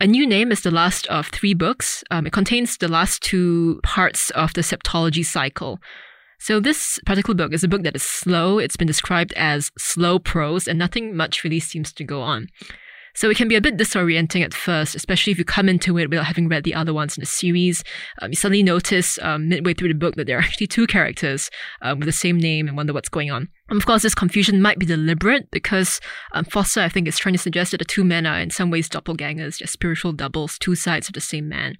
A 0.00 0.06
New 0.06 0.26
Name 0.26 0.52
is 0.52 0.60
the 0.60 0.70
last 0.70 1.06
of 1.08 1.26
three 1.26 1.54
books. 1.54 2.04
Um, 2.10 2.26
it 2.26 2.32
contains 2.32 2.76
the 2.76 2.88
last 2.88 3.20
two 3.20 3.80
parts 3.82 4.30
of 4.30 4.54
the 4.54 4.60
septology 4.60 5.24
cycle. 5.24 5.80
So 6.38 6.60
this 6.60 7.00
particular 7.04 7.34
book 7.34 7.52
is 7.52 7.64
a 7.64 7.68
book 7.68 7.82
that 7.82 7.96
is 7.96 8.04
slow. 8.04 8.58
It's 8.58 8.76
been 8.76 8.86
described 8.86 9.32
as 9.32 9.72
slow 9.76 10.20
prose, 10.20 10.68
and 10.68 10.78
nothing 10.78 11.16
much 11.16 11.42
really 11.42 11.58
seems 11.58 11.92
to 11.94 12.04
go 12.04 12.22
on. 12.22 12.46
So 13.18 13.28
it 13.28 13.36
can 13.36 13.48
be 13.48 13.56
a 13.56 13.60
bit 13.60 13.76
disorienting 13.76 14.44
at 14.44 14.54
first, 14.54 14.94
especially 14.94 15.32
if 15.32 15.40
you 15.40 15.44
come 15.44 15.68
into 15.68 15.98
it 15.98 16.08
without 16.08 16.26
having 16.26 16.46
read 16.46 16.62
the 16.62 16.76
other 16.76 16.94
ones 16.94 17.16
in 17.16 17.20
the 17.20 17.26
series. 17.26 17.82
Um, 18.22 18.30
you 18.30 18.36
suddenly 18.36 18.62
notice 18.62 19.18
um, 19.22 19.48
midway 19.48 19.74
through 19.74 19.88
the 19.88 19.94
book 19.94 20.14
that 20.14 20.28
there 20.28 20.38
are 20.38 20.42
actually 20.44 20.68
two 20.68 20.86
characters 20.86 21.50
um, 21.82 21.98
with 21.98 22.06
the 22.06 22.12
same 22.12 22.38
name 22.38 22.68
and 22.68 22.76
wonder 22.76 22.92
what's 22.92 23.08
going 23.08 23.32
on. 23.32 23.48
of 23.70 23.84
course, 23.84 24.02
this 24.02 24.14
confusion 24.14 24.62
might 24.62 24.78
be 24.78 24.86
deliberate 24.86 25.50
because 25.50 26.00
um, 26.30 26.44
Fosse, 26.44 26.76
I 26.76 26.88
think, 26.88 27.08
is 27.08 27.18
trying 27.18 27.34
to 27.34 27.40
suggest 27.40 27.72
that 27.72 27.78
the 27.78 27.84
two 27.84 28.04
men 28.04 28.24
are 28.24 28.38
in 28.38 28.50
some 28.50 28.70
ways 28.70 28.88
doppelgangers, 28.88 29.58
just 29.58 29.72
spiritual 29.72 30.12
doubles, 30.12 30.56
two 30.56 30.76
sides 30.76 31.08
of 31.08 31.14
the 31.14 31.20
same 31.20 31.48
man. 31.48 31.74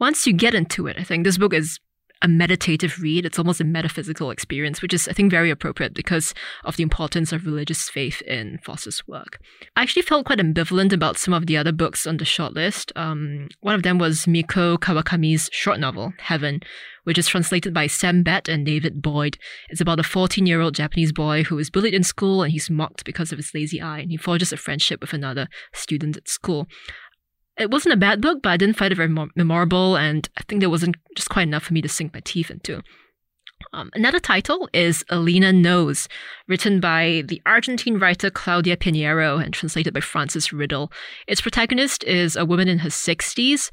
Once 0.00 0.26
you 0.26 0.32
get 0.32 0.54
into 0.54 0.86
it, 0.86 0.96
I 0.98 1.04
think 1.04 1.24
this 1.24 1.36
book 1.36 1.52
is 1.52 1.80
a 2.22 2.28
meditative 2.28 3.00
read. 3.00 3.26
It's 3.26 3.38
almost 3.38 3.60
a 3.60 3.64
metaphysical 3.64 4.30
experience, 4.30 4.80
which 4.80 4.94
is, 4.94 5.08
I 5.08 5.12
think, 5.12 5.30
very 5.30 5.50
appropriate 5.50 5.92
because 5.92 6.32
of 6.64 6.76
the 6.76 6.82
importance 6.82 7.32
of 7.32 7.44
religious 7.44 7.88
faith 7.88 8.22
in 8.22 8.58
Fosse's 8.64 9.06
work. 9.06 9.40
I 9.76 9.82
actually 9.82 10.02
felt 10.02 10.26
quite 10.26 10.38
ambivalent 10.38 10.92
about 10.92 11.18
some 11.18 11.34
of 11.34 11.46
the 11.46 11.56
other 11.56 11.72
books 11.72 12.06
on 12.06 12.16
the 12.16 12.24
shortlist. 12.24 12.92
Um, 12.96 13.48
one 13.60 13.74
of 13.74 13.82
them 13.82 13.98
was 13.98 14.26
Mieko 14.26 14.78
Kawakami's 14.78 15.50
short 15.52 15.80
novel, 15.80 16.12
Heaven, 16.18 16.60
which 17.04 17.18
is 17.18 17.26
translated 17.26 17.74
by 17.74 17.88
Sam 17.88 18.22
Bett 18.22 18.48
and 18.48 18.64
David 18.64 19.02
Boyd. 19.02 19.36
It's 19.68 19.80
about 19.80 20.00
a 20.00 20.04
14 20.04 20.46
year 20.46 20.60
old 20.60 20.76
Japanese 20.76 21.12
boy 21.12 21.42
who 21.42 21.58
is 21.58 21.70
bullied 21.70 21.94
in 21.94 22.04
school 22.04 22.42
and 22.42 22.52
he's 22.52 22.70
mocked 22.70 23.04
because 23.04 23.32
of 23.32 23.38
his 23.38 23.52
lazy 23.52 23.80
eye, 23.80 23.98
and 23.98 24.10
he 24.10 24.16
forges 24.16 24.52
a 24.52 24.56
friendship 24.56 25.00
with 25.00 25.12
another 25.12 25.48
student 25.72 26.16
at 26.16 26.28
school 26.28 26.68
it 27.58 27.70
wasn't 27.70 27.94
a 27.94 27.98
bad 27.98 28.20
book, 28.20 28.40
but 28.42 28.50
I 28.50 28.56
didn't 28.56 28.76
find 28.76 28.92
it 28.92 28.96
very 28.96 29.14
memorable, 29.34 29.96
and 29.96 30.28
I 30.36 30.42
think 30.42 30.60
there 30.60 30.70
wasn't 30.70 30.96
just 31.16 31.30
quite 31.30 31.48
enough 31.48 31.64
for 31.64 31.74
me 31.74 31.82
to 31.82 31.88
sink 31.88 32.14
my 32.14 32.20
teeth 32.24 32.50
into. 32.50 32.82
Um, 33.72 33.90
another 33.94 34.18
title 34.18 34.68
is 34.72 35.04
Elena 35.10 35.52
Knows, 35.52 36.08
written 36.48 36.80
by 36.80 37.22
the 37.26 37.40
Argentine 37.46 37.98
writer 37.98 38.30
Claudia 38.30 38.76
Piñeiro 38.76 39.42
and 39.42 39.54
translated 39.54 39.94
by 39.94 40.00
Frances 40.00 40.52
Riddle. 40.52 40.92
Its 41.26 41.40
protagonist 41.40 42.04
is 42.04 42.36
a 42.36 42.44
woman 42.44 42.68
in 42.68 42.78
her 42.78 42.88
60s 42.88 43.70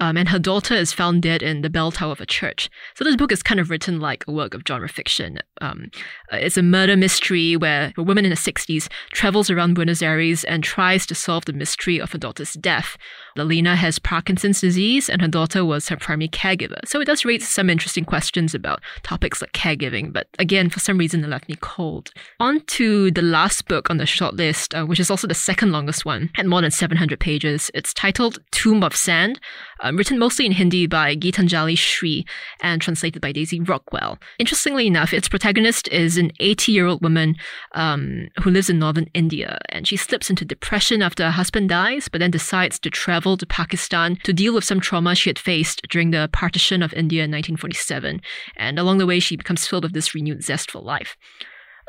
um, 0.00 0.16
and 0.16 0.28
her 0.28 0.38
daughter 0.38 0.74
is 0.74 0.92
found 0.92 1.22
dead 1.22 1.42
in 1.42 1.62
the 1.62 1.70
bell 1.70 1.90
tower 1.90 2.12
of 2.12 2.20
a 2.20 2.26
church. 2.26 2.70
So 2.94 3.04
this 3.04 3.16
book 3.16 3.32
is 3.32 3.42
kind 3.42 3.60
of 3.60 3.70
written 3.70 4.00
like 4.00 4.24
a 4.26 4.32
work 4.32 4.54
of 4.54 4.62
genre 4.66 4.88
fiction. 4.88 5.38
Um, 5.60 5.90
uh, 6.32 6.36
it's 6.36 6.56
a 6.56 6.62
murder 6.62 6.96
mystery 6.96 7.56
where 7.56 7.92
a 7.96 8.02
woman 8.02 8.24
in 8.24 8.30
her 8.30 8.36
60s 8.36 8.88
travels 9.12 9.50
around 9.50 9.74
Buenos 9.74 10.02
Aires 10.02 10.44
and 10.44 10.62
tries 10.62 11.06
to 11.06 11.14
solve 11.14 11.44
the 11.44 11.52
mystery 11.52 12.00
of 12.00 12.12
her 12.12 12.18
daughter's 12.18 12.54
death. 12.54 12.96
Alina 13.36 13.76
has 13.76 13.98
Parkinson's 13.98 14.60
disease 14.60 15.08
and 15.08 15.22
her 15.22 15.28
daughter 15.28 15.64
was 15.64 15.88
her 15.88 15.96
primary 15.96 16.28
caregiver. 16.28 16.78
So 16.86 17.00
it 17.00 17.06
does 17.06 17.24
raise 17.24 17.48
some 17.48 17.70
interesting 17.70 18.04
questions 18.04 18.54
about 18.54 18.80
topics 19.02 19.40
like 19.40 19.52
caregiving, 19.52 20.12
but 20.12 20.28
again, 20.38 20.70
for 20.70 20.80
some 20.80 20.98
reason, 20.98 21.22
it 21.22 21.28
left 21.28 21.48
me 21.48 21.56
cold. 21.60 22.10
On 22.40 22.60
to 22.60 23.10
the 23.10 23.22
last 23.22 23.68
book 23.68 23.90
on 23.90 23.98
the 23.98 24.04
shortlist, 24.04 24.78
uh, 24.78 24.86
which 24.86 25.00
is 25.00 25.10
also 25.10 25.26
the 25.26 25.34
second 25.34 25.72
longest 25.72 26.04
one, 26.04 26.30
at 26.36 26.46
more 26.46 26.60
than 26.60 26.70
700 26.70 27.20
pages. 27.20 27.70
It's 27.74 27.94
titled 27.94 28.38
Tomb 28.50 28.82
of 28.82 28.94
Sand 28.94 29.40
um, 29.88 29.96
written 29.96 30.18
mostly 30.18 30.44
in 30.44 30.52
Hindi 30.52 30.86
by 30.86 31.16
Geetanjali 31.16 31.76
Shree 31.76 32.26
and 32.60 32.80
translated 32.80 33.22
by 33.22 33.32
Daisy 33.32 33.60
Rockwell. 33.60 34.18
Interestingly 34.38 34.86
enough, 34.86 35.12
its 35.12 35.28
protagonist 35.28 35.88
is 35.88 36.18
an 36.18 36.30
80 36.40 36.72
year 36.72 36.86
old 36.86 37.02
woman 37.02 37.36
um, 37.72 38.28
who 38.42 38.50
lives 38.50 38.68
in 38.68 38.78
northern 38.78 39.06
India, 39.14 39.58
and 39.70 39.86
she 39.86 39.96
slips 39.96 40.30
into 40.30 40.44
depression 40.44 41.02
after 41.02 41.24
her 41.24 41.30
husband 41.30 41.70
dies, 41.70 42.08
but 42.08 42.18
then 42.18 42.30
decides 42.30 42.78
to 42.80 42.90
travel 42.90 43.36
to 43.36 43.46
Pakistan 43.46 44.16
to 44.24 44.32
deal 44.32 44.54
with 44.54 44.64
some 44.64 44.80
trauma 44.80 45.14
she 45.14 45.30
had 45.30 45.38
faced 45.38 45.82
during 45.88 46.10
the 46.10 46.28
partition 46.32 46.82
of 46.82 46.92
India 46.94 47.24
in 47.24 47.30
1947. 47.30 48.20
And 48.56 48.78
along 48.78 48.98
the 48.98 49.06
way, 49.06 49.20
she 49.20 49.36
becomes 49.36 49.66
filled 49.66 49.84
with 49.84 49.94
this 49.94 50.14
renewed 50.14 50.44
zest 50.44 50.70
for 50.70 50.80
life. 50.80 51.16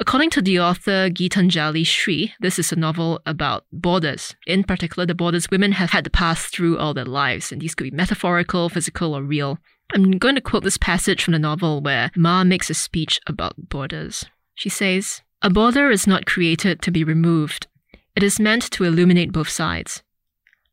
According 0.01 0.29
to 0.31 0.41
the 0.41 0.61
author 0.61 1.09
Geetanjali 1.09 1.85
Shree, 1.85 2.33
this 2.39 2.57
is 2.57 2.71
a 2.71 2.77
novel 2.77 3.19
about 3.25 3.65
borders. 3.73 4.33
In 4.47 4.63
particular, 4.63 5.05
the 5.05 5.13
borders 5.13 5.51
women 5.51 5.73
have 5.73 5.89
had 5.89 6.05
to 6.05 6.09
pass 6.09 6.45
through 6.45 6.77
all 6.77 6.93
their 6.93 7.03
lives, 7.03 7.51
and 7.51 7.61
these 7.61 7.75
could 7.75 7.83
be 7.83 7.91
metaphorical, 7.91 8.69
physical, 8.69 9.13
or 9.13 9.23
real. 9.23 9.59
I'm 9.93 10.11
going 10.11 10.35
to 10.35 10.41
quote 10.41 10.63
this 10.63 10.77
passage 10.77 11.21
from 11.21 11.33
the 11.33 11.39
novel 11.39 11.81
where 11.81 12.11
Ma 12.15 12.45
makes 12.45 12.69
a 12.69 12.73
speech 12.73 13.19
about 13.27 13.69
borders. 13.69 14.25
She 14.55 14.69
says, 14.69 15.21
A 15.41 15.49
border 15.49 15.91
is 15.91 16.07
not 16.07 16.25
created 16.25 16.81
to 16.83 16.91
be 16.91 17.03
removed. 17.03 17.67
It 18.15 18.23
is 18.23 18.39
meant 18.39 18.71
to 18.71 18.85
illuminate 18.85 19.33
both 19.33 19.49
sides. 19.49 20.01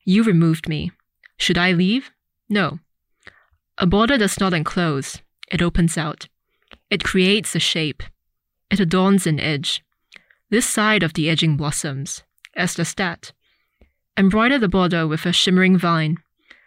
You 0.04 0.22
removed 0.22 0.68
me. 0.68 0.92
Should 1.36 1.58
I 1.58 1.72
leave? 1.72 2.12
No. 2.48 2.78
A 3.78 3.86
border 3.86 4.18
does 4.18 4.38
not 4.38 4.54
enclose, 4.54 5.20
it 5.50 5.60
opens 5.60 5.98
out. 5.98 6.28
It 6.90 7.02
creates 7.02 7.56
a 7.56 7.60
shape. 7.60 8.04
It 8.70 8.80
adorns 8.80 9.26
an 9.26 9.38
edge. 9.40 9.82
This 10.50 10.66
side 10.66 11.02
of 11.02 11.14
the 11.14 11.28
edging 11.28 11.56
blossoms, 11.56 12.22
as 12.54 12.74
does 12.74 12.94
that. 12.94 13.32
Embroider 14.16 14.58
the 14.58 14.68
border 14.68 15.06
with 15.06 15.26
a 15.26 15.32
shimmering 15.32 15.76
vine, 15.76 16.18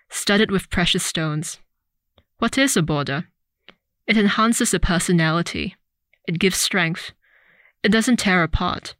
studded 0.10 0.52
with 0.52 0.70
precious 0.70 1.04
stones. 1.04 1.60
What 2.38 2.58
is 2.58 2.78
a 2.78 2.82
border? 2.82 3.28
It 4.08 4.18
enhances 4.18 4.74
a 4.74 4.80
personality. 4.80 5.76
It 6.28 6.40
gives 6.40 6.58
strength. 6.58 7.12
It 7.84 7.92
doesn't 7.92 8.18
tear 8.18 8.44
apart. 8.44 8.96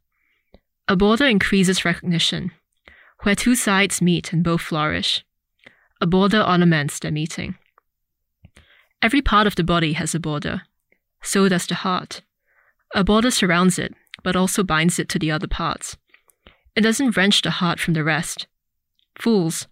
A 0.88 0.96
border 0.96 1.26
increases 1.26 1.84
recognition, 1.84 2.50
where 3.22 3.34
two 3.34 3.54
sides 3.54 4.02
meet 4.02 4.32
and 4.32 4.42
both 4.42 4.60
flourish. 4.60 5.24
A 6.00 6.06
border 6.06 6.42
ornaments 6.42 6.98
their 6.98 7.10
meeting. 7.10 7.56
Every 9.02 9.22
part 9.22 9.46
of 9.46 9.54
the 9.54 9.64
body 9.64 9.94
has 9.94 10.14
a 10.14 10.20
border. 10.20 10.62
So 11.22 11.48
does 11.48 11.66
the 11.66 11.76
heart. 11.76 12.22
A 12.94 13.04
border 13.04 13.30
surrounds 13.30 13.78
it, 13.78 13.94
but 14.22 14.36
also 14.36 14.62
binds 14.62 14.98
it 14.98 15.08
to 15.10 15.18
the 15.18 15.30
other 15.30 15.46
parts. 15.46 15.96
It 16.74 16.82
doesn't 16.82 17.16
wrench 17.16 17.42
the 17.42 17.50
heart 17.50 17.78
from 17.78 17.94
the 17.94 18.04
rest. 18.04 18.46
Fools, 19.18 19.68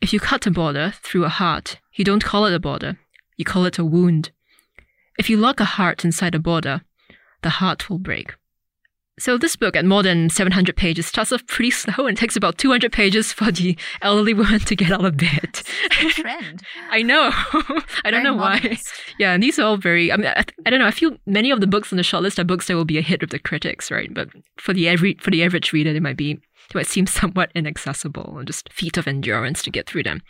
if 0.00 0.12
you 0.12 0.20
cut 0.20 0.46
a 0.46 0.50
border 0.50 0.92
through 1.02 1.24
a 1.24 1.30
heart, 1.30 1.78
you 1.94 2.04
don't 2.04 2.24
call 2.24 2.46
it 2.46 2.54
a 2.54 2.60
border, 2.60 2.98
you 3.36 3.44
call 3.44 3.64
it 3.64 3.78
a 3.78 3.84
wound. 3.84 4.30
If 5.18 5.30
you 5.30 5.36
lock 5.36 5.60
a 5.60 5.64
heart 5.64 6.04
inside 6.04 6.34
a 6.34 6.38
border, 6.38 6.82
the 7.42 7.50
heart 7.50 7.88
will 7.88 7.98
break. 7.98 8.34
So 9.18 9.38
this 9.38 9.56
book, 9.56 9.76
at 9.76 9.86
more 9.86 10.02
than 10.02 10.28
700 10.28 10.76
pages, 10.76 11.06
starts 11.06 11.32
off 11.32 11.46
pretty 11.46 11.70
slow 11.72 12.06
and 12.06 12.16
takes 12.16 12.36
about 12.36 12.58
200 12.58 12.92
pages 12.92 13.32
for 13.32 13.50
the 13.50 13.76
elderly 14.02 14.34
woman 14.34 14.60
to 14.60 14.76
get 14.76 14.92
out 14.92 15.04
of 15.04 15.16
bed. 15.16 15.62
trend. 16.10 16.62
I 16.90 17.02
know. 17.02 17.30
I 18.04 18.10
don't 18.10 18.22
know 18.22 18.34
why. 18.34 18.78
Yeah, 19.18 19.32
and 19.32 19.42
these 19.42 19.58
are 19.58 19.64
all 19.64 19.78
very. 19.78 20.12
I 20.12 20.16
mean, 20.16 20.26
I, 20.26 20.44
I, 20.66 20.70
don't 20.70 20.80
know. 20.80 20.86
I 20.86 20.90
feel 20.90 21.16
many 21.26 21.50
of 21.50 21.60
the 21.60 21.66
books 21.66 21.92
on 21.92 21.96
the 21.96 22.02
shortlist 22.02 22.38
are 22.38 22.44
books 22.44 22.66
that 22.66 22.76
will 22.76 22.84
be 22.84 22.98
a 22.98 23.02
hit 23.02 23.22
with 23.22 23.30
the 23.30 23.38
critics, 23.38 23.90
right? 23.90 24.12
But 24.12 24.28
for 24.58 24.74
the 24.74 24.88
every 24.88 25.14
for 25.14 25.30
the 25.30 25.42
average 25.42 25.72
reader, 25.72 25.92
they 25.92 26.00
might 26.00 26.18
be 26.18 26.32
it 26.32 26.74
might 26.74 26.86
seem 26.86 27.06
somewhat 27.06 27.50
inaccessible 27.54 28.36
and 28.38 28.46
just 28.46 28.72
feat 28.72 28.96
of 28.96 29.06
endurance 29.06 29.62
to 29.62 29.70
get 29.70 29.88
through 29.88 30.02
them. 30.02 30.20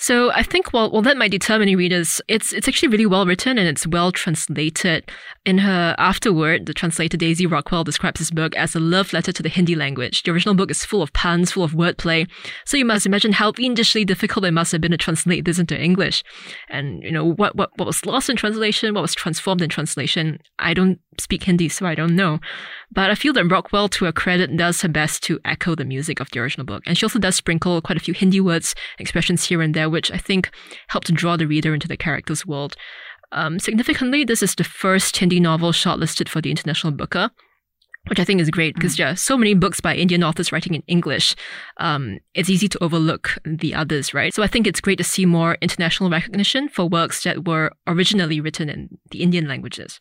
So 0.00 0.30
I 0.30 0.44
think 0.44 0.72
while, 0.72 0.92
while 0.92 1.02
that 1.02 1.16
might 1.16 1.32
deter 1.32 1.58
many 1.58 1.74
readers, 1.74 2.20
it's 2.28 2.52
it's 2.52 2.68
actually 2.68 2.88
really 2.88 3.04
well 3.04 3.26
written 3.26 3.58
and 3.58 3.66
it's 3.66 3.84
well 3.84 4.12
translated. 4.12 5.10
In 5.44 5.58
her 5.58 5.96
afterword, 5.98 6.66
the 6.66 6.74
translator 6.74 7.16
Daisy 7.16 7.46
Rockwell 7.46 7.82
describes 7.82 8.20
this 8.20 8.30
book 8.30 8.54
as 8.54 8.76
a 8.76 8.80
love 8.80 9.12
letter 9.12 9.32
to 9.32 9.42
the 9.42 9.48
Hindi 9.48 9.74
language. 9.74 10.22
The 10.22 10.30
original 10.30 10.54
book 10.54 10.70
is 10.70 10.84
full 10.84 11.02
of 11.02 11.12
puns, 11.14 11.50
full 11.50 11.64
of 11.64 11.72
wordplay. 11.72 12.28
So 12.64 12.76
you 12.76 12.84
must 12.84 13.06
imagine 13.06 13.32
how 13.32 13.50
fiendishly 13.50 14.04
difficult 14.04 14.44
it 14.44 14.52
must 14.52 14.70
have 14.70 14.80
been 14.80 14.92
to 14.92 14.96
translate 14.96 15.44
this 15.44 15.58
into 15.58 15.76
English. 15.76 16.22
And 16.68 17.02
you 17.02 17.10
know 17.10 17.24
what 17.24 17.56
what 17.56 17.76
what 17.76 17.86
was 17.86 18.06
lost 18.06 18.30
in 18.30 18.36
translation, 18.36 18.94
what 18.94 19.02
was 19.02 19.16
transformed 19.16 19.62
in 19.62 19.68
translation. 19.68 20.38
I 20.60 20.74
don't 20.74 21.00
speak 21.20 21.42
Hindi, 21.42 21.68
so 21.68 21.86
I 21.86 21.94
don't 21.94 22.14
know. 22.14 22.38
But 22.90 23.10
I 23.10 23.14
feel 23.14 23.32
that 23.34 23.44
Rockwell, 23.44 23.88
to 23.90 24.04
her 24.06 24.12
credit, 24.12 24.56
does 24.56 24.80
her 24.82 24.88
best 24.88 25.22
to 25.24 25.38
echo 25.44 25.74
the 25.74 25.84
music 25.84 26.20
of 26.20 26.30
the 26.30 26.40
original 26.40 26.64
book. 26.64 26.82
And 26.86 26.96
she 26.96 27.04
also 27.04 27.18
does 27.18 27.36
sprinkle 27.36 27.80
quite 27.82 27.98
a 27.98 28.00
few 28.00 28.14
Hindi 28.14 28.40
words, 28.40 28.74
expressions 28.98 29.44
here 29.44 29.60
and 29.60 29.74
there, 29.74 29.87
which 29.90 30.10
I 30.10 30.18
think 30.18 30.50
help 30.88 31.04
to 31.04 31.12
draw 31.12 31.36
the 31.36 31.46
reader 31.46 31.74
into 31.74 31.88
the 31.88 31.96
character's 31.96 32.46
world. 32.46 32.76
Um, 33.32 33.58
significantly, 33.58 34.24
this 34.24 34.42
is 34.42 34.54
the 34.54 34.64
first 34.64 35.16
Hindi 35.16 35.40
novel 35.40 35.72
shortlisted 35.72 36.28
for 36.28 36.40
the 36.40 36.50
International 36.50 36.92
Booker, 36.92 37.30
which 38.08 38.18
I 38.18 38.24
think 38.24 38.40
is 38.40 38.50
great 38.50 38.74
because 38.74 38.94
mm. 38.94 38.98
there 38.98 39.08
are 39.08 39.16
so 39.16 39.36
many 39.36 39.54
books 39.54 39.80
by 39.80 39.94
Indian 39.94 40.24
authors 40.24 40.50
writing 40.50 40.74
in 40.74 40.82
English. 40.86 41.36
Um, 41.76 42.18
it's 42.34 42.48
easy 42.48 42.68
to 42.68 42.82
overlook 42.82 43.36
the 43.44 43.74
others, 43.74 44.14
right? 44.14 44.32
So 44.32 44.42
I 44.42 44.46
think 44.46 44.66
it's 44.66 44.80
great 44.80 44.98
to 44.98 45.04
see 45.04 45.26
more 45.26 45.58
international 45.60 46.10
recognition 46.10 46.68
for 46.68 46.88
works 46.88 47.22
that 47.24 47.46
were 47.46 47.72
originally 47.86 48.40
written 48.40 48.68
in 48.70 48.98
the 49.10 49.22
Indian 49.22 49.46
languages. 49.46 50.00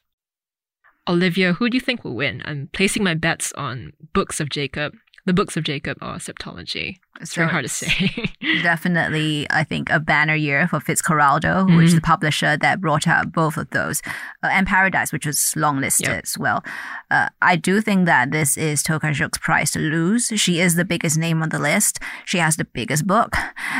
Olivia, 1.07 1.53
who 1.53 1.69
do 1.69 1.77
you 1.77 1.81
think 1.81 2.03
will 2.03 2.15
win? 2.15 2.41
I'm 2.45 2.69
placing 2.73 3.03
my 3.03 3.13
bets 3.13 3.53
on 3.53 3.93
Books 4.13 4.39
of 4.39 4.49
Jacob, 4.49 4.93
the 5.25 5.33
Books 5.33 5.55
of 5.55 5.63
Jacob, 5.63 5.97
or 6.01 6.15
Septology. 6.15 6.97
It's 7.21 7.31
so 7.31 7.41
very 7.41 7.51
hard 7.51 7.65
to 7.65 7.69
say. 7.69 8.31
definitely, 8.61 9.47
I 9.49 9.63
think 9.63 9.89
a 9.89 9.99
banner 9.99 10.35
year 10.35 10.67
for 10.67 10.79
Fitzcarraldo, 10.79 11.65
mm-hmm. 11.65 11.75
which 11.77 11.87
is 11.87 11.95
the 11.95 12.01
publisher 12.01 12.57
that 12.57 12.81
brought 12.81 13.07
out 13.07 13.31
both 13.31 13.57
of 13.57 13.69
those, 13.71 14.01
uh, 14.43 14.47
and 14.47 14.67
Paradais, 14.67 15.11
which 15.11 15.25
was 15.25 15.37
longlisted 15.55 16.07
yep. 16.07 16.23
as 16.23 16.37
well. 16.37 16.63
Uh, 17.09 17.29
I 17.41 17.55
do 17.55 17.81
think 17.81 18.05
that 18.05 18.31
this 18.31 18.57
is 18.57 18.83
Tokarczuk's 18.83 19.37
prize 19.39 19.71
to 19.71 19.79
lose. 19.79 20.31
She 20.35 20.59
is 20.59 20.75
the 20.75 20.85
biggest 20.85 21.17
name 21.17 21.41
on 21.41 21.49
the 21.49 21.59
list. 21.59 21.99
She 22.25 22.37
has 22.37 22.57
the 22.57 22.65
biggest 22.65 23.07
book, 23.07 23.35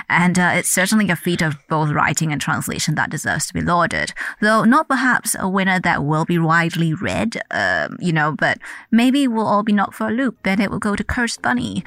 and 0.09 0.39
uh, 0.39 0.51
it's 0.55 0.69
certainly 0.69 1.09
a 1.09 1.15
feat 1.15 1.41
of 1.41 1.57
both 1.69 1.91
writing 1.91 2.31
and 2.31 2.41
translation 2.41 2.95
that 2.95 3.09
deserves 3.09 3.47
to 3.47 3.53
be 3.53 3.61
lauded. 3.61 4.13
Though 4.41 4.63
not 4.63 4.87
perhaps 4.87 5.35
a 5.39 5.47
winner 5.47 5.79
that 5.79 6.03
will 6.03 6.25
be 6.25 6.39
widely 6.39 6.93
read, 6.93 7.37
um, 7.51 7.97
you 7.99 8.13
know, 8.13 8.31
but 8.31 8.57
maybe 8.91 9.27
we'll 9.27 9.47
all 9.47 9.63
be 9.63 9.73
knocked 9.73 9.95
for 9.95 10.07
a 10.07 10.11
loop. 10.11 10.37
Then 10.43 10.59
it 10.61 10.71
will 10.71 10.79
go 10.79 10.95
to 10.95 11.03
Cursed 11.03 11.41
Bunny. 11.41 11.83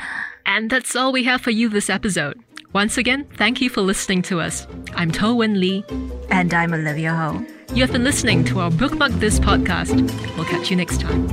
And 0.47 0.71
that's 0.71 0.97
all 0.97 1.13
we 1.13 1.25
have 1.41 1.45
for 1.45 1.51
you 1.51 1.71
this 1.71 1.89
episode. 1.89 2.39
Once 2.75 2.99
again, 2.99 3.27
thank 3.37 3.61
you 3.61 3.71
for 3.71 3.81
listening 3.81 4.21
to 4.23 4.41
us. 4.41 4.67
I'm 4.95 5.11
Toh 5.11 5.35
Wen 5.35 5.59
Li. 5.59 5.85
And 6.31 6.53
I'm 6.53 6.75
Olivia 6.75 7.15
Ho. 7.15 7.45
You 7.73 7.83
have 7.83 7.93
been 7.93 8.05
listening 8.05 8.45
to 8.45 8.61
our 8.61 8.71
Bookmark 8.71 9.13
This 9.13 9.41
podcast. 9.41 9.95
We'll 10.37 10.45
catch 10.45 10.71
you 10.71 10.77
next 10.77 11.01
time. 11.01 11.27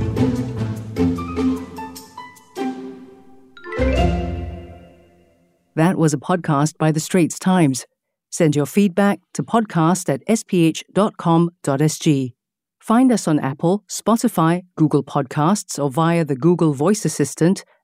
That 5.74 5.96
was 5.96 6.14
a 6.14 6.18
podcast 6.18 6.78
by 6.78 6.90
The 6.90 7.00
Straits 7.00 7.38
Times. 7.38 7.84
Send 8.30 8.56
your 8.56 8.66
feedback 8.66 9.20
to 9.34 9.42
podcast 9.42 10.08
at 10.08 10.26
sph.com.sg. 10.26 11.52
Find 12.80 13.12
us 13.12 13.28
on 13.28 13.38
Apple, 13.40 13.84
Spotify, 13.88 14.62
Google 14.76 15.04
Podcasts, 15.04 15.78
or 15.82 15.90
via 15.90 16.24
the 16.24 16.36
Google 16.36 16.72
Voice 16.72 17.04
Assistant 17.04 17.64